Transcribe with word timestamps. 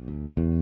Mm-hmm. 0.00 0.57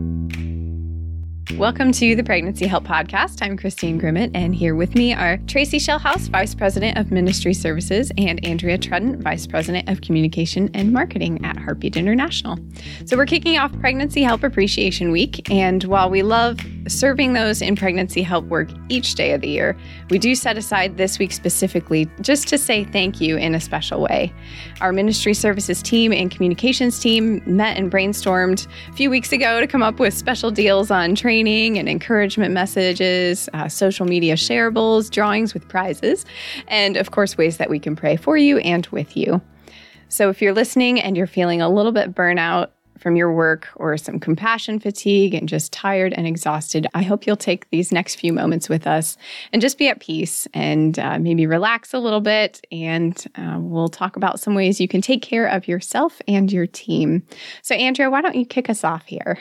Welcome 1.56 1.90
to 1.92 2.14
the 2.14 2.22
Pregnancy 2.22 2.66
Help 2.66 2.84
Podcast. 2.84 3.38
I'm 3.40 3.56
Christine 3.56 3.98
Grimmett, 3.98 4.30
and 4.34 4.54
here 4.54 4.74
with 4.74 4.94
me 4.94 5.14
are 5.14 5.38
Tracy 5.46 5.78
Shellhouse, 5.78 6.28
Vice 6.28 6.54
President 6.54 6.98
of 6.98 7.10
Ministry 7.10 7.54
Services, 7.54 8.12
and 8.18 8.44
Andrea 8.44 8.76
Trudden, 8.76 9.22
Vice 9.22 9.46
President 9.46 9.88
of 9.88 10.02
Communication 10.02 10.68
and 10.74 10.92
Marketing 10.92 11.42
at 11.46 11.56
Heartbeat 11.56 11.96
International. 11.96 12.58
So, 13.06 13.16
we're 13.16 13.24
kicking 13.24 13.56
off 13.56 13.72
Pregnancy 13.80 14.22
Help 14.22 14.44
Appreciation 14.44 15.10
Week, 15.10 15.50
and 15.50 15.82
while 15.84 16.10
we 16.10 16.22
love 16.22 16.60
serving 16.88 17.32
those 17.32 17.62
in 17.62 17.74
pregnancy 17.74 18.22
help 18.22 18.44
work 18.44 18.68
each 18.90 19.14
day 19.14 19.32
of 19.32 19.40
the 19.40 19.48
year, 19.48 19.76
we 20.10 20.18
do 20.18 20.34
set 20.34 20.56
aside 20.58 20.98
this 20.98 21.18
week 21.18 21.32
specifically 21.32 22.08
just 22.20 22.46
to 22.48 22.58
say 22.58 22.84
thank 22.84 23.20
you 23.20 23.36
in 23.36 23.54
a 23.56 23.60
special 23.60 24.02
way. 24.02 24.32
Our 24.80 24.92
Ministry 24.92 25.34
Services 25.34 25.82
team 25.82 26.12
and 26.12 26.30
Communications 26.30 27.00
team 27.00 27.42
met 27.44 27.76
and 27.76 27.90
brainstormed 27.90 28.68
a 28.88 28.92
few 28.92 29.10
weeks 29.10 29.32
ago 29.32 29.58
to 29.58 29.66
come 29.66 29.82
up 29.82 29.98
with 29.98 30.14
special 30.14 30.52
deals 30.52 30.92
on 30.92 31.16
training 31.16 31.45
training 31.46 31.78
and 31.78 31.88
encouragement 31.88 32.52
messages, 32.52 33.48
uh, 33.54 33.68
social 33.68 34.04
media 34.04 34.34
shareables, 34.34 35.08
drawings 35.08 35.54
with 35.54 35.68
prizes, 35.68 36.26
and 36.66 36.96
of 36.96 37.12
course, 37.12 37.38
ways 37.38 37.58
that 37.58 37.70
we 37.70 37.78
can 37.78 37.94
pray 37.94 38.16
for 38.16 38.36
you 38.36 38.58
and 38.58 38.84
with 38.88 39.16
you. 39.16 39.40
So 40.08 40.28
if 40.28 40.42
you're 40.42 40.52
listening 40.52 41.00
and 41.00 41.16
you're 41.16 41.28
feeling 41.28 41.62
a 41.62 41.68
little 41.68 41.92
bit 41.92 42.14
burnout, 42.14 42.70
from 42.98 43.14
your 43.14 43.30
work 43.30 43.68
or 43.76 43.98
some 43.98 44.18
compassion 44.18 44.80
fatigue 44.80 45.34
and 45.34 45.48
just 45.48 45.70
tired 45.70 46.14
and 46.14 46.26
exhausted, 46.26 46.86
I 46.94 47.02
hope 47.02 47.26
you'll 47.26 47.36
take 47.36 47.68
these 47.68 47.92
next 47.92 48.14
few 48.14 48.32
moments 48.32 48.70
with 48.70 48.86
us 48.86 49.18
and 49.52 49.60
just 49.60 49.76
be 49.76 49.88
at 49.88 50.00
peace 50.00 50.48
and 50.54 50.98
uh, 50.98 51.18
maybe 51.18 51.46
relax 51.46 51.92
a 51.92 51.98
little 51.98 52.22
bit. 52.22 52.66
And 52.72 53.14
uh, 53.36 53.58
we'll 53.60 53.90
talk 53.90 54.16
about 54.16 54.40
some 54.40 54.54
ways 54.54 54.80
you 54.80 54.88
can 54.88 55.02
take 55.02 55.20
care 55.20 55.46
of 55.46 55.68
yourself 55.68 56.22
and 56.26 56.50
your 56.50 56.66
team. 56.66 57.22
So, 57.60 57.74
Andrea, 57.74 58.10
why 58.10 58.22
don't 58.22 58.34
you 58.34 58.46
kick 58.46 58.70
us 58.70 58.82
off 58.82 59.04
here? 59.04 59.38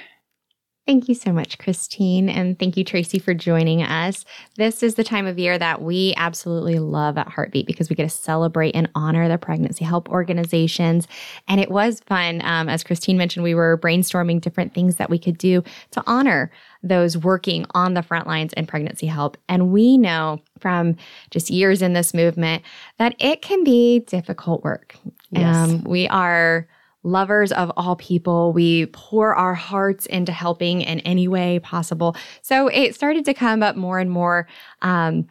Thank 0.86 1.10
you 1.10 1.16
so 1.16 1.34
much, 1.34 1.58
Christine. 1.58 2.30
And 2.30 2.60
thank 2.60 2.78
you, 2.78 2.84
Tracy, 2.84 3.18
for 3.18 3.34
joining 3.34 3.82
us. 3.82 4.24
This 4.56 4.84
is 4.84 4.94
the 4.94 5.04
time 5.04 5.26
of 5.26 5.40
year 5.40 5.58
that 5.58 5.82
we 5.82 6.14
absolutely 6.16 6.78
love 6.78 7.18
at 7.18 7.28
Heartbeat 7.28 7.66
because 7.66 7.90
we 7.90 7.96
get 7.96 8.04
to 8.04 8.10
celebrate 8.10 8.76
and 8.76 8.88
honor 8.94 9.28
the 9.28 9.40
pregnancy 9.40 9.84
help 9.84 10.08
organizations. 10.10 11.08
And 11.48 11.60
it 11.60 11.72
was 11.72 12.02
fun. 12.02 12.42
Um, 12.44 12.70
as 12.70 12.84
Christine 12.84 13.18
mentioned, 13.18 13.44
we 13.44 13.56
were 13.56 13.80
brainstorming 13.80 14.42
different 14.42 14.76
things 14.76 14.98
that 14.98 15.10
we 15.10 15.18
could 15.18 15.40
do 15.40 15.64
to 15.90 16.04
honor 16.06 16.52
those 16.84 17.18
working 17.18 17.66
on 17.72 17.96
the 17.96 18.04
front 18.04 18.28
lines 18.28 18.54
in 18.54 18.68
pregnancy 18.68 19.08
help. 19.08 19.38
And 19.50 19.72
we 19.72 19.98
know 19.98 20.40
from 20.60 20.98
just 21.32 21.50
years 21.50 21.82
in 21.82 21.94
this 21.94 22.14
movement 22.14 22.62
that 23.00 23.16
it 23.18 23.42
can 23.42 23.64
be 23.64 24.02
difficult 24.02 24.64
work. 24.64 24.96
Yes. 25.32 25.56
Um, 25.56 25.84
we 25.84 26.08
are 26.10 26.68
lovers 27.06 27.52
of 27.52 27.72
all 27.78 27.96
people. 27.96 28.52
We 28.52 28.88
pour 28.88 29.34
our 29.36 29.54
hearts 29.54 30.06
into 30.08 30.32
helping 30.32 30.82
in 30.82 31.00
any 31.02 31.28
way 31.28 31.60
possible. 31.60 32.16
So 32.42 32.68
it 32.68 32.96
started 32.96 33.24
to 33.26 33.34
come 33.34 33.64
up 33.64 33.76
more 33.76 34.00
and 34.00 34.10
more 34.10 34.48
um, 34.82 35.28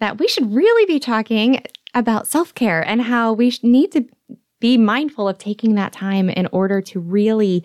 that 0.00 0.18
we 0.18 0.28
should 0.28 0.52
really 0.52 0.86
be 0.86 0.98
talking 0.98 1.62
about 1.94 2.26
self 2.26 2.54
care 2.54 2.86
and 2.86 3.00
how 3.00 3.32
we 3.32 3.56
need 3.62 3.92
to 3.92 4.04
be 4.60 4.78
mindful 4.78 5.28
of 5.28 5.36
taking 5.36 5.74
that 5.74 5.92
time 5.92 6.30
in 6.30 6.48
order 6.50 6.80
to 6.80 6.98
really 6.98 7.62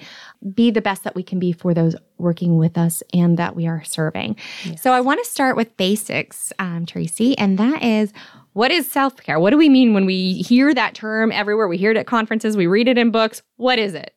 be 0.53 0.69
the 0.69 0.81
best 0.81 1.03
that 1.05 1.15
we 1.15 1.23
can 1.23 1.39
be 1.39 1.53
for 1.53 1.73
those 1.73 1.95
working 2.17 2.57
with 2.57 2.77
us 2.77 3.01
and 3.13 3.37
that 3.37 3.55
we 3.55 3.67
are 3.67 3.81
serving. 3.85 4.35
Yes. 4.65 4.81
So 4.81 4.91
I 4.91 4.99
want 4.99 5.23
to 5.23 5.29
start 5.29 5.55
with 5.55 5.75
basics, 5.77 6.51
um, 6.59 6.85
Tracy, 6.85 7.37
and 7.37 7.57
that 7.57 7.83
is 7.83 8.11
what 8.59 8.71
is 8.71 8.91
self 8.91 9.15
care? 9.15 9.39
What 9.39 9.51
do 9.51 9.57
we 9.57 9.69
mean 9.69 9.93
when 9.93 10.05
we 10.05 10.33
hear 10.41 10.73
that 10.73 10.93
term 10.93 11.31
everywhere? 11.31 11.69
We 11.69 11.77
hear 11.77 11.91
it 11.91 11.97
at 11.97 12.07
conferences, 12.07 12.57
we 12.57 12.67
read 12.67 12.89
it 12.89 12.97
in 12.97 13.09
books. 13.09 13.41
What 13.55 13.79
is 13.79 13.93
it? 13.93 14.13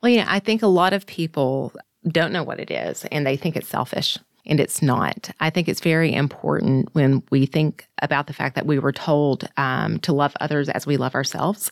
Well, 0.00 0.12
you 0.12 0.18
know, 0.18 0.26
I 0.28 0.38
think 0.38 0.62
a 0.62 0.68
lot 0.68 0.92
of 0.92 1.04
people 1.04 1.72
don't 2.06 2.32
know 2.32 2.44
what 2.44 2.60
it 2.60 2.70
is 2.70 3.04
and 3.06 3.26
they 3.26 3.36
think 3.36 3.56
it's 3.56 3.66
selfish. 3.66 4.18
And 4.46 4.60
it's 4.60 4.82
not. 4.82 5.30
I 5.40 5.50
think 5.50 5.68
it's 5.68 5.80
very 5.80 6.14
important 6.14 6.94
when 6.94 7.24
we 7.30 7.44
think 7.44 7.88
about 8.02 8.28
the 8.28 8.32
fact 8.32 8.54
that 8.54 8.66
we 8.66 8.78
were 8.78 8.92
told 8.92 9.48
um, 9.56 9.98
to 10.00 10.12
love 10.12 10.36
others 10.40 10.68
as 10.68 10.86
we 10.86 10.96
love 10.96 11.16
ourselves 11.16 11.68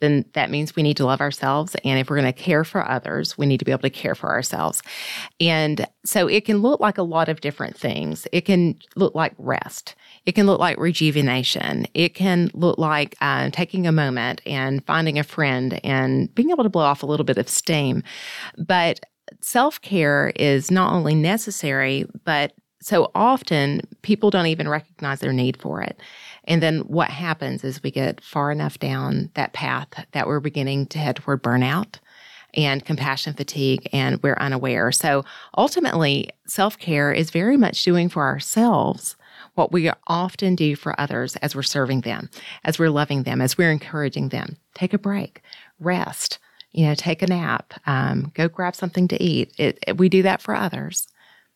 then 0.00 0.24
that 0.34 0.50
means 0.50 0.76
we 0.76 0.82
need 0.82 0.96
to 0.98 1.04
love 1.04 1.20
ourselves. 1.20 1.74
And 1.84 1.98
if 1.98 2.08
we're 2.08 2.20
going 2.20 2.32
to 2.32 2.38
care 2.38 2.64
for 2.64 2.88
others, 2.88 3.36
we 3.36 3.46
need 3.46 3.58
to 3.58 3.64
be 3.64 3.72
able 3.72 3.82
to 3.82 3.90
care 3.90 4.14
for 4.14 4.28
ourselves. 4.28 4.82
And 5.40 5.86
so 6.04 6.28
it 6.28 6.44
can 6.44 6.58
look 6.58 6.80
like 6.80 6.98
a 6.98 7.02
lot 7.02 7.28
of 7.28 7.40
different 7.40 7.76
things. 7.76 8.26
It 8.32 8.42
can 8.42 8.78
look 8.96 9.14
like 9.14 9.34
rest. 9.38 9.94
It 10.26 10.32
can 10.32 10.46
look 10.46 10.60
like 10.60 10.78
rejuvenation. 10.78 11.86
It 11.94 12.14
can 12.14 12.50
look 12.54 12.78
like 12.78 13.16
uh, 13.20 13.50
taking 13.50 13.86
a 13.86 13.92
moment 13.92 14.40
and 14.46 14.84
finding 14.86 15.18
a 15.18 15.24
friend 15.24 15.80
and 15.84 16.32
being 16.34 16.50
able 16.50 16.64
to 16.64 16.70
blow 16.70 16.84
off 16.84 17.02
a 17.02 17.06
little 17.06 17.24
bit 17.24 17.38
of 17.38 17.48
steam. 17.48 18.02
But 18.56 19.00
self 19.40 19.80
care 19.80 20.32
is 20.36 20.70
not 20.70 20.92
only 20.92 21.14
necessary, 21.14 22.06
but 22.24 22.52
so 22.80 23.10
often 23.14 23.80
people 24.02 24.30
don't 24.30 24.46
even 24.46 24.68
recognize 24.68 25.20
their 25.20 25.32
need 25.32 25.56
for 25.60 25.82
it. 25.82 26.00
And 26.48 26.62
then 26.62 26.80
what 26.80 27.10
happens 27.10 27.62
is 27.62 27.82
we 27.82 27.90
get 27.90 28.22
far 28.22 28.50
enough 28.50 28.78
down 28.78 29.30
that 29.34 29.52
path 29.52 29.88
that 30.12 30.26
we're 30.26 30.40
beginning 30.40 30.86
to 30.86 30.98
head 30.98 31.16
toward 31.16 31.42
burnout 31.42 31.98
and 32.54 32.82
compassion 32.84 33.34
fatigue, 33.34 33.86
and 33.92 34.20
we're 34.22 34.38
unaware. 34.40 34.90
So 34.90 35.24
ultimately, 35.56 36.30
self 36.46 36.78
care 36.78 37.12
is 37.12 37.30
very 37.30 37.58
much 37.58 37.84
doing 37.84 38.08
for 38.08 38.24
ourselves 38.24 39.16
what 39.54 39.70
we 39.70 39.90
often 40.06 40.54
do 40.54 40.74
for 40.74 40.98
others 40.98 41.36
as 41.36 41.54
we're 41.54 41.62
serving 41.62 42.00
them, 42.00 42.30
as 42.64 42.78
we're 42.78 42.90
loving 42.90 43.24
them, 43.24 43.42
as 43.42 43.58
we're 43.58 43.70
encouraging 43.70 44.30
them. 44.30 44.56
Take 44.74 44.94
a 44.94 44.98
break, 44.98 45.42
rest, 45.78 46.38
you 46.72 46.86
know, 46.86 46.94
take 46.94 47.20
a 47.20 47.26
nap, 47.26 47.74
um, 47.86 48.32
go 48.34 48.48
grab 48.48 48.74
something 48.74 49.06
to 49.08 49.22
eat. 49.22 49.52
It, 49.58 49.78
it, 49.86 49.98
we 49.98 50.08
do 50.08 50.22
that 50.22 50.40
for 50.40 50.54
others, 50.54 51.06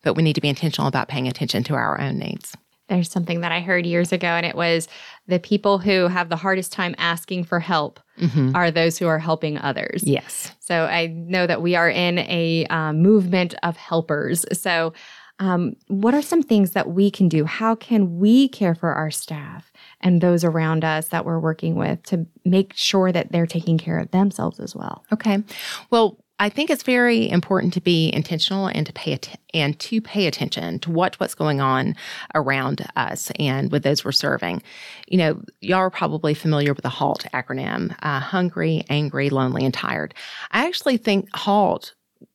but 0.03 0.13
we 0.13 0.21
need 0.21 0.33
to 0.33 0.41
be 0.41 0.49
intentional 0.49 0.87
about 0.87 1.07
paying 1.07 1.27
attention 1.27 1.63
to 1.63 1.73
our 1.73 1.99
own 1.99 2.19
needs. 2.19 2.55
There's 2.89 3.09
something 3.09 3.41
that 3.41 3.51
I 3.51 3.61
heard 3.61 3.85
years 3.85 4.11
ago, 4.11 4.27
and 4.27 4.45
it 4.45 4.55
was 4.55 4.87
the 5.27 5.39
people 5.39 5.77
who 5.77 6.07
have 6.07 6.29
the 6.29 6.35
hardest 6.35 6.71
time 6.71 6.95
asking 6.97 7.45
for 7.45 7.59
help 7.59 7.99
mm-hmm. 8.19 8.55
are 8.55 8.71
those 8.71 8.97
who 8.97 9.07
are 9.07 9.19
helping 9.19 9.57
others. 9.57 10.03
Yes. 10.03 10.51
So 10.59 10.85
I 10.85 11.07
know 11.07 11.47
that 11.47 11.61
we 11.61 11.75
are 11.75 11.89
in 11.89 12.19
a 12.19 12.65
um, 12.67 13.01
movement 13.01 13.55
of 13.63 13.77
helpers. 13.77 14.45
So, 14.51 14.93
um, 15.39 15.75
what 15.87 16.13
are 16.13 16.21
some 16.21 16.43
things 16.43 16.71
that 16.71 16.89
we 16.89 17.09
can 17.09 17.27
do? 17.27 17.43
How 17.43 17.73
can 17.73 18.19
we 18.19 18.47
care 18.47 18.75
for 18.75 18.93
our 18.93 19.09
staff 19.09 19.73
and 19.99 20.21
those 20.21 20.43
around 20.43 20.85
us 20.85 21.07
that 21.07 21.25
we're 21.25 21.39
working 21.39 21.75
with 21.75 22.03
to 22.03 22.27
make 22.45 22.73
sure 22.75 23.11
that 23.11 23.31
they're 23.31 23.47
taking 23.47 23.79
care 23.79 23.97
of 23.97 24.11
themselves 24.11 24.59
as 24.59 24.75
well? 24.75 25.03
Okay. 25.11 25.43
Well, 25.89 26.22
I 26.39 26.49
think 26.49 26.69
it's 26.69 26.83
very 26.83 27.29
important 27.29 27.73
to 27.73 27.81
be 27.81 28.11
intentional 28.13 28.67
and 28.67 28.85
to 28.85 28.93
pay 28.93 29.13
att- 29.13 29.39
and 29.53 29.79
to 29.79 30.01
pay 30.01 30.25
attention 30.27 30.79
to 30.79 30.91
what 30.91 31.19
what's 31.19 31.35
going 31.35 31.61
on 31.61 31.95
around 32.33 32.85
us 32.95 33.31
and 33.39 33.71
with 33.71 33.83
those 33.83 34.03
we're 34.03 34.11
serving. 34.11 34.63
You 35.07 35.17
know, 35.17 35.41
y'all 35.61 35.77
are 35.79 35.89
probably 35.89 36.33
familiar 36.33 36.73
with 36.73 36.83
the 36.83 36.89
HALT 36.89 37.25
acronym: 37.33 37.95
uh, 38.01 38.19
hungry, 38.19 38.83
angry, 38.89 39.29
lonely, 39.29 39.63
and 39.63 39.73
tired. 39.73 40.13
I 40.51 40.65
actually 40.65 40.97
think 40.97 41.29
HALT 41.35 41.93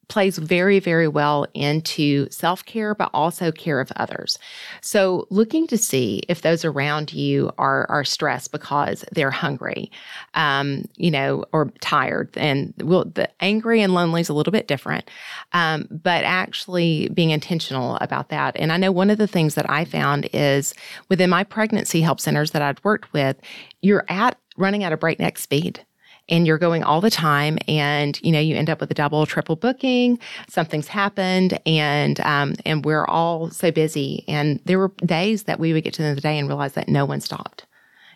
plays 0.09 0.39
very, 0.39 0.81
very 0.81 1.07
well 1.07 1.47
into 1.55 2.29
self 2.31 2.65
care, 2.65 2.95
but 2.95 3.11
also 3.13 3.53
care 3.53 3.81
of 3.81 3.93
others. 3.97 4.39
So, 4.81 5.27
looking 5.31 5.67
to 5.69 5.79
see 5.79 6.23
if 6.29 6.43
those 6.43 6.65
around 6.65 7.13
you 7.13 7.51
are 7.59 7.87
are 7.91 8.05
stressed 8.05 8.53
because 8.53 9.05
they're 9.13 9.31
hungry, 9.31 9.91
um, 10.35 10.85
you 10.97 11.11
know, 11.11 11.45
or 11.53 11.71
tired. 11.81 12.31
And 12.37 12.75
well, 12.83 13.05
the 13.05 13.29
angry 13.43 13.83
and 13.83 13.95
lonely 13.95 14.23
is 14.23 14.29
a 14.29 14.35
little 14.35 14.53
bit 14.53 14.69
different, 14.69 15.11
um, 15.53 15.87
but 15.91 16.25
actually 16.25 17.09
being 17.11 17.31
intentional 17.31 17.97
about 18.01 18.31
that. 18.31 18.57
And 18.57 18.73
I 18.73 18.77
know 18.77 18.93
one 18.93 19.11
of 19.11 19.19
the 19.19 19.27
things 19.27 19.55
that 19.55 19.69
I 19.69 19.85
found 19.85 20.29
is 20.33 20.75
within 21.09 21.31
my 21.31 21.45
pregnancy 21.45 22.01
help 22.01 22.21
centers 22.21 22.53
that 22.53 22.63
I'd 22.63 22.83
worked 22.85 23.13
with, 23.13 23.37
you're 23.83 24.05
at 24.09 24.39
running 24.57 24.85
at 24.85 24.93
a 24.93 24.97
breakneck 24.97 25.39
speed 25.39 25.85
and 26.29 26.47
you're 26.47 26.59
going 26.59 26.83
all 26.83 27.01
the 27.01 27.11
time 27.11 27.59
and 27.67 28.21
you 28.23 28.33
know 28.33 28.41
you 28.41 28.57
end 28.57 28.71
up 28.71 28.81
with 28.81 28.91
a 28.91 28.95
double 28.95 29.27
triple 29.27 29.57
booking 29.57 30.19
something's 30.49 30.89
happened 30.89 31.59
and 31.67 32.21
um, 32.21 32.55
and 32.65 32.85
we're 32.85 33.07
all 33.07 33.51
so 33.51 33.71
busy 33.71 34.25
and 34.29 34.61
there 34.65 34.79
were 34.79 34.93
days 35.05 35.45
that 35.45 35.59
we 35.59 35.73
would 35.73 35.85
get 35.85 35.95
to 35.95 36.03
the 36.03 36.09
end 36.09 36.19
of 36.19 36.23
the 36.23 36.29
day 36.29 36.39
and 36.39 36.49
realize 36.49 36.75
that 36.75 36.89
no 36.89 37.05
one 37.05 37.21
stopped 37.21 37.67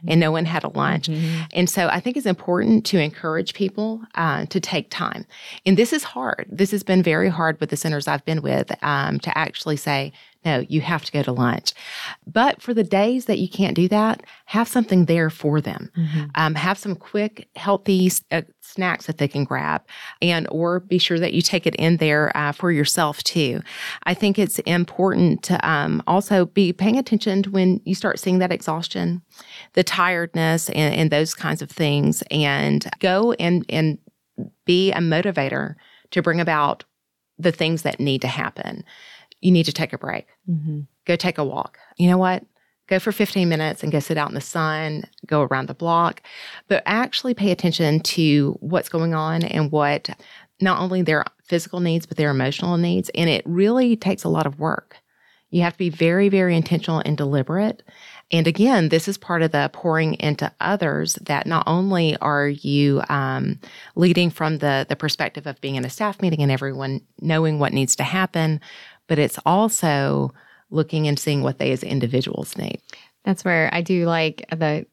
and 0.07 0.21
no 0.21 0.33
one 0.33 0.45
had 0.45 0.65
a 0.65 0.69
lunch. 0.69 1.09
Mm-hmm. 1.09 1.43
And 1.53 1.71
so 1.71 1.89
I 1.89 2.01
think 2.01 2.17
it's 2.17 2.27
important 2.27 2.85
to 2.87 2.99
encourage 2.99 3.55
people 3.55 4.03
uh, 4.15 4.47
to 4.47 4.61
take 4.61 4.91
time. 4.91 5.27
And 5.65 5.77
this 5.77 5.93
is 5.93 6.03
hard. 6.03 6.47
This 6.51 6.71
has 6.73 6.83
been 6.83 7.03
very 7.03 7.29
hard 7.29 7.61
with 7.61 7.71
the 7.71 7.77
centers 7.77 8.09
I've 8.09 8.25
been 8.25 8.43
with 8.43 8.73
um, 8.83 9.21
to 9.21 9.37
actually 9.37 9.77
say, 9.77 10.13
no, 10.45 10.65
you 10.69 10.81
have 10.81 11.05
to 11.05 11.13
go 11.13 11.23
to 11.23 11.33
lunch. 11.33 11.73
But 12.27 12.61
for 12.61 12.75
the 12.75 12.85
days 12.85 13.27
that 13.27 13.39
you 13.39 13.49
can't 13.49 13.77
do 13.77 13.89
that, 13.89 14.23
have 14.47 14.69
something 14.69 15.05
there 15.05 15.31
for 15.31 15.61
them. 15.61 15.91
Mm-hmm. 15.97 16.25
Um, 16.35 16.55
have 16.55 16.79
some 16.79 16.95
quick, 16.95 17.49
healthy 17.57 18.11
uh, 18.31 18.43
snacks 18.61 19.07
that 19.07 19.19
they 19.19 19.29
can 19.29 19.45
grab, 19.45 19.83
and 20.21 20.47
or 20.51 20.81
be 20.81 20.99
sure 20.99 21.19
that 21.19 21.33
you 21.33 21.43
take 21.43 21.67
it 21.67 21.75
in 21.77 21.99
there 21.99 22.37
uh, 22.37 22.53
for 22.53 22.73
yourself 22.73 23.23
too. 23.23 23.61
I 24.05 24.15
think 24.15 24.39
it's 24.39 24.59
important 24.61 25.43
to 25.45 25.69
um, 25.69 26.03
also 26.07 26.47
be 26.47 26.73
paying 26.73 26.99
attention 26.99 27.45
to 27.45 27.51
when 27.51 27.81
you 27.85 27.95
start 27.95 28.19
seeing 28.19 28.39
that 28.39 28.53
exhaustion, 28.53 29.23
the 29.75 29.85
tiredness, 29.85 30.69
and, 30.71 30.95
and 30.95 31.11
those 31.11 31.35
kinds 31.35 31.63
of 31.63 31.71
things, 31.71 32.23
and 32.31 32.89
go 32.99 33.33
and 33.33 33.65
and 33.69 33.99
be 34.65 34.93
a 34.93 34.99
motivator 34.99 35.75
to 36.11 36.23
bring 36.23 36.41
about 36.41 36.85
the 37.39 37.53
things 37.53 37.83
that 37.83 38.01
need 38.01 38.21
to 38.23 38.29
happen. 38.29 38.85
You 39.43 39.51
need 39.51 39.65
to 39.65 39.73
take 39.73 39.93
a 39.93 39.99
break. 39.99 40.27
Mm-hmm. 40.49 40.81
Go 41.05 41.17
take 41.17 41.37
a 41.37 41.45
walk. 41.45 41.79
You 41.99 42.09
know 42.09 42.19
what? 42.19 42.45
Go 42.89 42.99
for 42.99 43.13
15 43.13 43.49
minutes 43.49 43.83
and 43.83 43.93
go 43.93 44.01
sit 44.01 44.19
out 44.19 44.29
in 44.29 44.35
the 44.35 44.41
sun, 44.41 45.05
go 45.27 45.43
around 45.43 45.69
the 45.69 45.75
block, 45.75 46.23
but 46.69 46.83
actually 46.87 47.35
pay 47.35 47.51
attention 47.51 48.01
to 48.01 48.57
what's 48.61 48.89
going 48.89 49.15
on 49.15 49.45
and 49.45 49.71
what 49.71 50.11
not 50.61 50.81
only 50.81 51.03
their 51.03 51.25
physical 51.45 51.81
needs, 51.81 52.07
but 52.07 52.17
their 52.17 52.31
emotional 52.31 52.77
needs. 52.77 53.11
And 53.15 53.29
it 53.29 53.43
really 53.45 53.97
takes 53.97 54.25
a 54.25 54.29
lot 54.29 54.47
of 54.47 54.59
work. 54.59 54.97
You 55.51 55.63
have 55.63 55.75
to 55.75 55.79
be 55.79 55.91
very, 55.91 56.31
very 56.31 56.57
intentional 56.57 57.03
and 57.05 57.17
deliberate. 57.17 57.83
And 58.31 58.47
again, 58.47 58.89
this 58.89 59.07
is 59.07 59.19
part 59.19 59.43
of 59.43 59.53
the 59.53 59.69
pouring 59.71 60.15
into 60.15 60.51
others 60.61 61.17
that 61.17 61.47
not 61.47 61.65
only 61.67 62.17
are 62.17 62.49
you 62.49 63.03
um, 63.11 63.61
leading 63.95 64.31
from 64.31 64.59
the, 64.59 64.87
the 64.89 64.97
perspective 64.97 65.47
of 65.47 65.61
being 65.61 65.75
in 65.75 65.85
a 65.85 65.91
staff 65.91 66.23
meeting 66.23 66.41
and 66.41 66.51
everyone 66.51 67.03
knowing 67.21 67.59
what 67.59 67.75
needs 67.75 67.95
to 67.97 68.03
happen, 68.03 68.63
but 69.09 69.19
it's 69.19 69.39
also 69.45 70.33
looking 70.71 71.07
and 71.09 71.19
seeing 71.19 71.43
what 71.43 71.59
they 71.59 71.73
as 71.73 71.83
individuals 71.83 72.57
need. 72.57 72.81
That's 73.25 73.45
where 73.45 73.69
I 73.73 73.83
do 73.83 74.07
like 74.07 74.47
the 74.51 74.87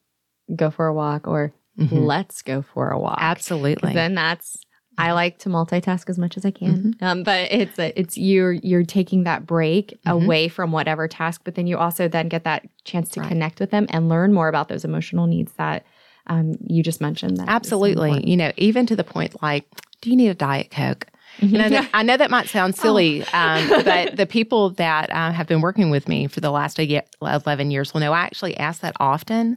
go 0.54 0.70
for 0.70 0.86
a 0.86 0.94
walk 0.94 1.26
or 1.26 1.52
Mhm. 1.78 2.06
let's 2.06 2.42
go 2.42 2.60
for 2.62 2.90
a 2.90 2.98
walk. 2.98 3.18
Absolutely. 3.20 3.92
Then 3.94 4.14
that's 4.14 4.58
I 4.98 5.12
like 5.12 5.38
to 5.38 5.48
multitask 5.48 6.10
as 6.10 6.18
much 6.18 6.36
as 6.36 6.44
I 6.44 6.50
can, 6.50 6.76
Mm-hmm. 7.00 7.04
um, 7.04 7.22
but 7.22 7.50
it's 7.50 7.78
a, 7.78 7.98
it's 7.98 8.18
you're 8.18 8.52
you're 8.52 8.84
taking 8.84 9.24
that 9.24 9.46
break 9.46 9.98
Mhm. 10.04 10.10
away 10.12 10.48
from 10.48 10.72
whatever 10.72 11.08
task, 11.08 11.40
but 11.44 11.54
then 11.54 11.66
you 11.66 11.78
also 11.78 12.06
then 12.06 12.28
get 12.28 12.44
that 12.44 12.66
chance 12.84 13.08
to 13.10 13.20
Right. 13.20 13.28
connect 13.28 13.60
with 13.60 13.70
them 13.70 13.86
and 13.88 14.10
learn 14.10 14.34
more 14.34 14.48
about 14.48 14.68
those 14.68 14.84
emotional 14.84 15.26
needs 15.26 15.52
that 15.54 15.86
um, 16.26 16.56
you 16.66 16.82
just 16.82 17.00
mentioned. 17.00 17.38
That 17.38 17.48
Absolutely. 17.48 18.28
You 18.28 18.36
know, 18.36 18.52
even 18.58 18.84
to 18.86 18.94
the 18.94 19.02
point 19.04 19.42
like, 19.42 19.64
do 20.02 20.10
you 20.10 20.16
need 20.16 20.28
a 20.28 20.34
Diet 20.34 20.70
Coke? 20.70 21.06
Know, 21.40 21.68
that, 21.70 21.90
I 21.94 22.02
know 22.02 22.16
that 22.16 22.30
might 22.30 22.48
sound 22.48 22.74
silly, 22.76 23.24
um, 23.32 23.68
but 23.84 24.16
the 24.16 24.26
people 24.26 24.70
that 24.70 25.10
uh, 25.10 25.32
have 25.32 25.46
been 25.46 25.60
working 25.60 25.90
with 25.90 26.06
me 26.08 26.26
for 26.26 26.40
the 26.40 26.50
last 26.50 26.78
ye- 26.78 27.00
11 27.22 27.70
years 27.70 27.92
will 27.94 28.00
know 28.00 28.12
I 28.12 28.20
actually 28.20 28.56
ask 28.58 28.80
that 28.82 28.94
often. 29.00 29.56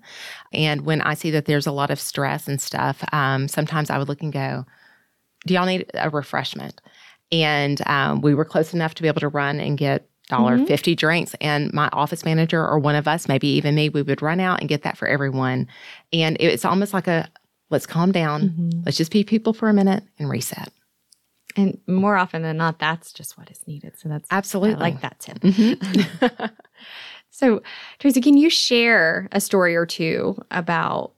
And 0.53 0.85
when 0.85 1.01
I 1.01 1.13
see 1.13 1.31
that 1.31 1.45
there's 1.45 1.67
a 1.67 1.71
lot 1.71 1.91
of 1.91 1.99
stress 1.99 2.47
and 2.47 2.61
stuff, 2.61 3.03
um, 3.11 3.47
sometimes 3.47 3.89
I 3.89 3.97
would 3.97 4.07
look 4.07 4.21
and 4.21 4.31
go, 4.31 4.65
Do 5.45 5.53
y'all 5.53 5.65
need 5.65 5.89
a 5.93 6.09
refreshment? 6.09 6.79
And 7.31 7.81
um, 7.87 8.21
we 8.21 8.33
were 8.35 8.45
close 8.45 8.73
enough 8.73 8.93
to 8.95 9.01
be 9.01 9.07
able 9.07 9.21
to 9.21 9.27
run 9.27 9.59
and 9.59 9.77
get 9.77 10.07
dollar 10.29 10.57
Mhm. 10.57 10.67
50 10.67 10.95
drinks 10.95 11.35
and 11.41 11.71
my 11.73 11.89
office 11.91 12.23
manager 12.23 12.65
or 12.65 12.79
one 12.79 12.95
of 12.95 13.09
us 13.09 13.27
maybe 13.27 13.47
even 13.49 13.75
me 13.75 13.89
we 13.89 14.01
would 14.01 14.21
run 14.21 14.39
out 14.39 14.61
and 14.61 14.69
get 14.69 14.83
that 14.83 14.97
for 14.97 15.05
everyone 15.05 15.67
and 16.13 16.37
it's 16.39 16.63
almost 16.63 16.93
like 16.93 17.07
a 17.09 17.27
let's 17.69 17.85
calm 17.85 18.13
down 18.13 18.41
Mhm. 18.57 18.85
let's 18.85 18.95
just 18.95 19.11
be 19.11 19.25
people 19.25 19.51
for 19.51 19.67
a 19.67 19.73
minute 19.73 20.01
and 20.17 20.29
reset 20.29 20.69
And 21.55 21.79
more 21.87 22.15
often 22.17 22.41
than 22.41 22.57
not, 22.57 22.79
that's 22.79 23.13
just 23.13 23.37
what 23.37 23.51
is 23.51 23.65
needed. 23.67 23.93
So 23.99 24.09
that's 24.09 24.27
Absolutely. 24.31 24.75
I 24.75 24.89
like 24.89 25.01
that 25.01 25.19
tip. 25.19 25.39
Mhm. 25.39 26.51
So, 27.35 27.63
Tracy, 27.97 28.21
can 28.21 28.37
you 28.37 28.47
share 28.51 29.27
a 29.31 29.41
story 29.41 29.75
or 29.75 29.87
two 29.87 30.37
about 30.51 31.13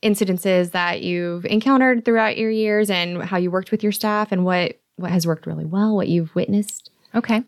incidences 0.00 0.70
that 0.70 1.02
you've 1.02 1.44
encountered 1.46 2.04
throughout 2.04 2.38
your 2.38 2.50
years 2.50 2.90
and 2.90 3.20
how 3.24 3.36
you 3.36 3.50
worked 3.50 3.72
with 3.72 3.82
your 3.82 3.90
staff 3.90 4.30
and 4.30 4.44
what 4.44 4.78
what 4.94 5.10
has 5.10 5.26
worked 5.26 5.46
really 5.46 5.64
well, 5.64 5.96
what 5.96 6.08
you've 6.08 6.32
witnessed? 6.36 6.90
Okay. 7.14 7.42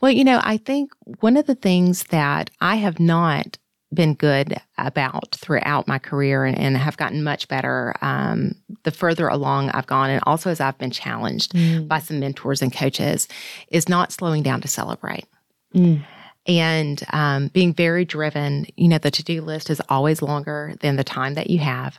Well, 0.00 0.12
you 0.12 0.22
know, 0.24 0.40
I 0.44 0.56
think 0.56 0.92
one 1.20 1.36
of 1.36 1.46
the 1.46 1.54
things 1.56 2.04
that 2.04 2.48
I 2.60 2.76
have 2.76 3.00
not 3.00 3.58
been 3.94 4.14
good 4.14 4.56
about 4.78 5.36
throughout 5.36 5.86
my 5.86 5.98
career 5.98 6.44
and, 6.44 6.58
and 6.58 6.76
have 6.76 6.96
gotten 6.96 7.22
much 7.22 7.48
better 7.48 7.94
um, 8.02 8.54
the 8.82 8.90
further 8.90 9.28
along 9.28 9.70
I've 9.70 9.86
gone, 9.86 10.10
and 10.10 10.22
also 10.26 10.50
as 10.50 10.60
I've 10.60 10.78
been 10.78 10.90
challenged 10.90 11.54
by 11.88 12.00
some 12.00 12.20
mentors 12.20 12.62
and 12.62 12.72
coaches, 12.72 13.28
is 13.68 13.88
not 13.88 14.12
slowing 14.12 14.42
down 14.42 14.60
to 14.62 14.68
celebrate. 14.68 15.24
Mm. 15.74 16.04
And 16.48 17.02
um, 17.10 17.48
being 17.48 17.72
very 17.74 18.04
driven, 18.04 18.66
you 18.76 18.88
know, 18.88 18.98
the 18.98 19.10
to 19.10 19.24
do 19.24 19.42
list 19.42 19.68
is 19.68 19.82
always 19.88 20.22
longer 20.22 20.74
than 20.80 20.96
the 20.96 21.04
time 21.04 21.34
that 21.34 21.50
you 21.50 21.58
have. 21.58 21.98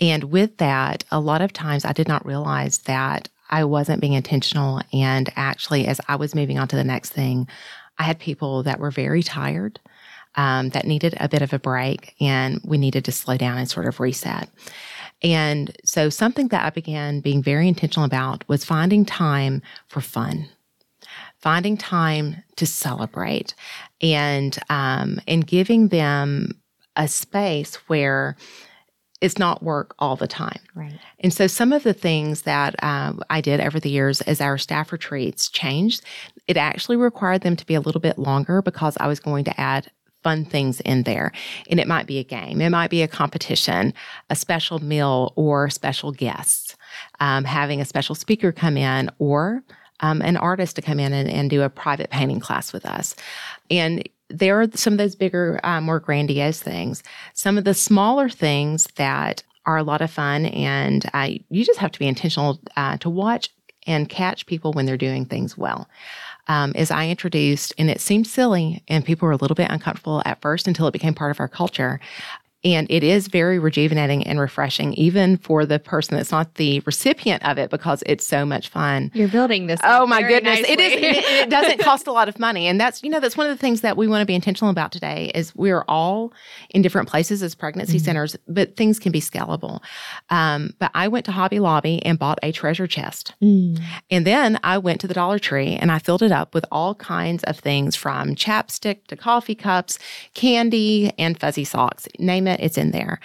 And 0.00 0.24
with 0.24 0.56
that, 0.58 1.04
a 1.10 1.20
lot 1.20 1.42
of 1.42 1.52
times 1.52 1.84
I 1.84 1.92
did 1.92 2.08
not 2.08 2.24
realize 2.24 2.78
that 2.78 3.28
I 3.50 3.64
wasn't 3.64 4.00
being 4.00 4.14
intentional. 4.14 4.80
And 4.94 5.30
actually, 5.36 5.86
as 5.86 6.00
I 6.08 6.16
was 6.16 6.34
moving 6.34 6.58
on 6.58 6.68
to 6.68 6.76
the 6.76 6.84
next 6.84 7.10
thing, 7.10 7.48
I 7.98 8.04
had 8.04 8.18
people 8.18 8.62
that 8.62 8.80
were 8.80 8.90
very 8.90 9.22
tired, 9.22 9.78
um, 10.34 10.70
that 10.70 10.86
needed 10.86 11.14
a 11.20 11.28
bit 11.28 11.42
of 11.42 11.52
a 11.52 11.58
break, 11.58 12.14
and 12.20 12.60
we 12.64 12.78
needed 12.78 13.04
to 13.06 13.12
slow 13.12 13.36
down 13.36 13.58
and 13.58 13.68
sort 13.68 13.86
of 13.86 14.00
reset. 14.00 14.48
And 15.22 15.76
so, 15.84 16.08
something 16.10 16.48
that 16.48 16.64
I 16.64 16.70
began 16.70 17.20
being 17.20 17.42
very 17.42 17.68
intentional 17.68 18.04
about 18.04 18.48
was 18.48 18.64
finding 18.64 19.04
time 19.04 19.62
for 19.88 20.00
fun 20.00 20.48
finding 21.42 21.76
time 21.76 22.36
to 22.54 22.64
celebrate 22.64 23.54
and 24.00 24.58
um, 24.70 25.20
and 25.26 25.46
giving 25.46 25.88
them 25.88 26.52
a 26.96 27.08
space 27.08 27.74
where 27.88 28.36
it's 29.20 29.38
not 29.38 29.62
work 29.62 29.94
all 29.98 30.16
the 30.16 30.26
time. 30.26 30.58
Right. 30.74 30.98
And 31.20 31.32
so 31.32 31.46
some 31.46 31.72
of 31.72 31.84
the 31.84 31.92
things 31.92 32.42
that 32.42 32.82
um, 32.82 33.22
I 33.30 33.40
did 33.40 33.60
over 33.60 33.78
the 33.78 33.90
years 33.90 34.20
as 34.22 34.40
our 34.40 34.58
staff 34.58 34.90
retreats 34.90 35.48
changed, 35.48 36.02
it 36.48 36.56
actually 36.56 36.96
required 36.96 37.42
them 37.42 37.54
to 37.56 37.66
be 37.66 37.74
a 37.74 37.80
little 37.80 38.00
bit 38.00 38.18
longer 38.18 38.62
because 38.62 38.96
I 38.98 39.06
was 39.06 39.20
going 39.20 39.44
to 39.44 39.60
add 39.60 39.90
fun 40.22 40.44
things 40.44 40.80
in 40.80 41.02
there. 41.02 41.32
And 41.68 41.80
it 41.80 41.88
might 41.88 42.06
be 42.06 42.18
a 42.18 42.24
game, 42.24 42.60
it 42.60 42.70
might 42.70 42.90
be 42.90 43.02
a 43.02 43.08
competition, 43.08 43.94
a 44.30 44.36
special 44.36 44.82
meal, 44.82 45.32
or 45.36 45.70
special 45.70 46.12
guests, 46.12 46.76
um, 47.20 47.44
having 47.44 47.80
a 47.80 47.84
special 47.84 48.14
speaker 48.14 48.52
come 48.52 48.76
in, 48.76 49.10
or 49.18 49.62
um, 50.00 50.20
an 50.22 50.36
artist 50.36 50.76
to 50.76 50.82
come 50.82 50.98
in 51.00 51.12
and, 51.12 51.28
and 51.28 51.50
do 51.50 51.62
a 51.62 51.70
private 51.70 52.10
painting 52.10 52.40
class 52.40 52.72
with 52.72 52.84
us. 52.84 53.14
And 53.70 54.08
there 54.28 54.60
are 54.60 54.66
some 54.74 54.94
of 54.94 54.98
those 54.98 55.14
bigger, 55.14 55.60
uh, 55.62 55.80
more 55.80 56.00
grandiose 56.00 56.60
things. 56.60 57.02
Some 57.34 57.58
of 57.58 57.64
the 57.64 57.74
smaller 57.74 58.28
things 58.28 58.88
that 58.96 59.42
are 59.66 59.76
a 59.76 59.82
lot 59.84 60.00
of 60.00 60.10
fun, 60.10 60.46
and 60.46 61.04
uh, 61.14 61.30
you 61.50 61.64
just 61.64 61.78
have 61.78 61.92
to 61.92 61.98
be 61.98 62.08
intentional 62.08 62.60
uh, 62.76 62.96
to 62.98 63.10
watch 63.10 63.50
and 63.86 64.08
catch 64.08 64.46
people 64.46 64.72
when 64.72 64.86
they're 64.86 64.96
doing 64.96 65.24
things 65.24 65.56
well. 65.56 65.88
Um, 66.48 66.72
as 66.74 66.90
I 66.90 67.08
introduced, 67.08 67.72
and 67.78 67.88
it 67.88 68.00
seemed 68.00 68.26
silly, 68.26 68.82
and 68.88 69.04
people 69.04 69.26
were 69.26 69.32
a 69.32 69.36
little 69.36 69.54
bit 69.54 69.70
uncomfortable 69.70 70.22
at 70.24 70.40
first 70.40 70.66
until 70.66 70.88
it 70.88 70.92
became 70.92 71.14
part 71.14 71.30
of 71.30 71.38
our 71.38 71.48
culture. 71.48 72.00
And 72.64 72.86
it 72.90 73.02
is 73.02 73.28
very 73.28 73.58
rejuvenating 73.58 74.26
and 74.26 74.38
refreshing, 74.38 74.94
even 74.94 75.36
for 75.38 75.66
the 75.66 75.78
person 75.78 76.16
that's 76.16 76.30
not 76.30 76.54
the 76.54 76.80
recipient 76.80 77.42
of 77.44 77.58
it, 77.58 77.70
because 77.70 78.02
it's 78.06 78.26
so 78.26 78.44
much 78.44 78.68
fun. 78.68 79.10
You're 79.14 79.28
building 79.28 79.66
this. 79.66 79.80
Oh 79.82 80.06
my 80.06 80.22
goodness. 80.22 80.60
It 80.60 80.78
is 80.78 80.92
it, 80.92 81.24
it 81.24 81.50
doesn't 81.50 81.80
cost 81.80 82.06
a 82.06 82.12
lot 82.12 82.28
of 82.28 82.38
money. 82.38 82.68
And 82.68 82.80
that's, 82.80 83.02
you 83.02 83.10
know, 83.10 83.20
that's 83.20 83.36
one 83.36 83.48
of 83.48 83.56
the 83.56 83.60
things 83.60 83.80
that 83.80 83.96
we 83.96 84.06
want 84.06 84.22
to 84.22 84.26
be 84.26 84.34
intentional 84.34 84.70
about 84.70 84.92
today 84.92 85.32
is 85.34 85.54
we're 85.56 85.84
all 85.88 86.32
in 86.70 86.82
different 86.82 87.08
places 87.08 87.42
as 87.42 87.54
pregnancy 87.54 87.92
Mm-hmm. 87.92 88.04
centers, 88.04 88.36
but 88.46 88.76
things 88.76 88.98
can 88.98 89.12
be 89.12 89.20
scalable. 89.20 89.80
Um, 90.30 90.72
but 90.78 90.90
I 90.94 91.08
went 91.08 91.24
to 91.26 91.32
Hobby 91.32 91.58
Lobby 91.58 92.04
and 92.04 92.18
bought 92.18 92.38
a 92.42 92.52
treasure 92.52 92.86
chest. 92.86 93.34
Mm. 93.42 93.80
And 94.10 94.26
then 94.26 94.58
I 94.62 94.78
went 94.78 95.00
to 95.00 95.08
the 95.08 95.14
Dollar 95.14 95.38
Tree 95.38 95.74
and 95.74 95.90
I 95.90 95.98
filled 95.98 96.22
it 96.22 96.32
up 96.32 96.54
with 96.54 96.64
all 96.70 96.94
kinds 96.94 97.42
of 97.44 97.58
things 97.58 97.96
from 97.96 98.34
chapstick 98.34 99.06
to 99.08 99.16
coffee 99.16 99.54
cups, 99.54 99.98
candy, 100.34 101.12
and 101.18 101.38
fuzzy 101.38 101.64
socks. 101.64 102.06
Name 102.18 102.46
it, 102.46 102.51
it's 102.60 102.78
in 102.78 102.90
there. 102.90 103.20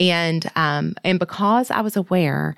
And 0.00 0.50
um, 0.56 0.94
and 1.04 1.18
because 1.18 1.70
I 1.70 1.80
was 1.80 1.96
aware 1.96 2.54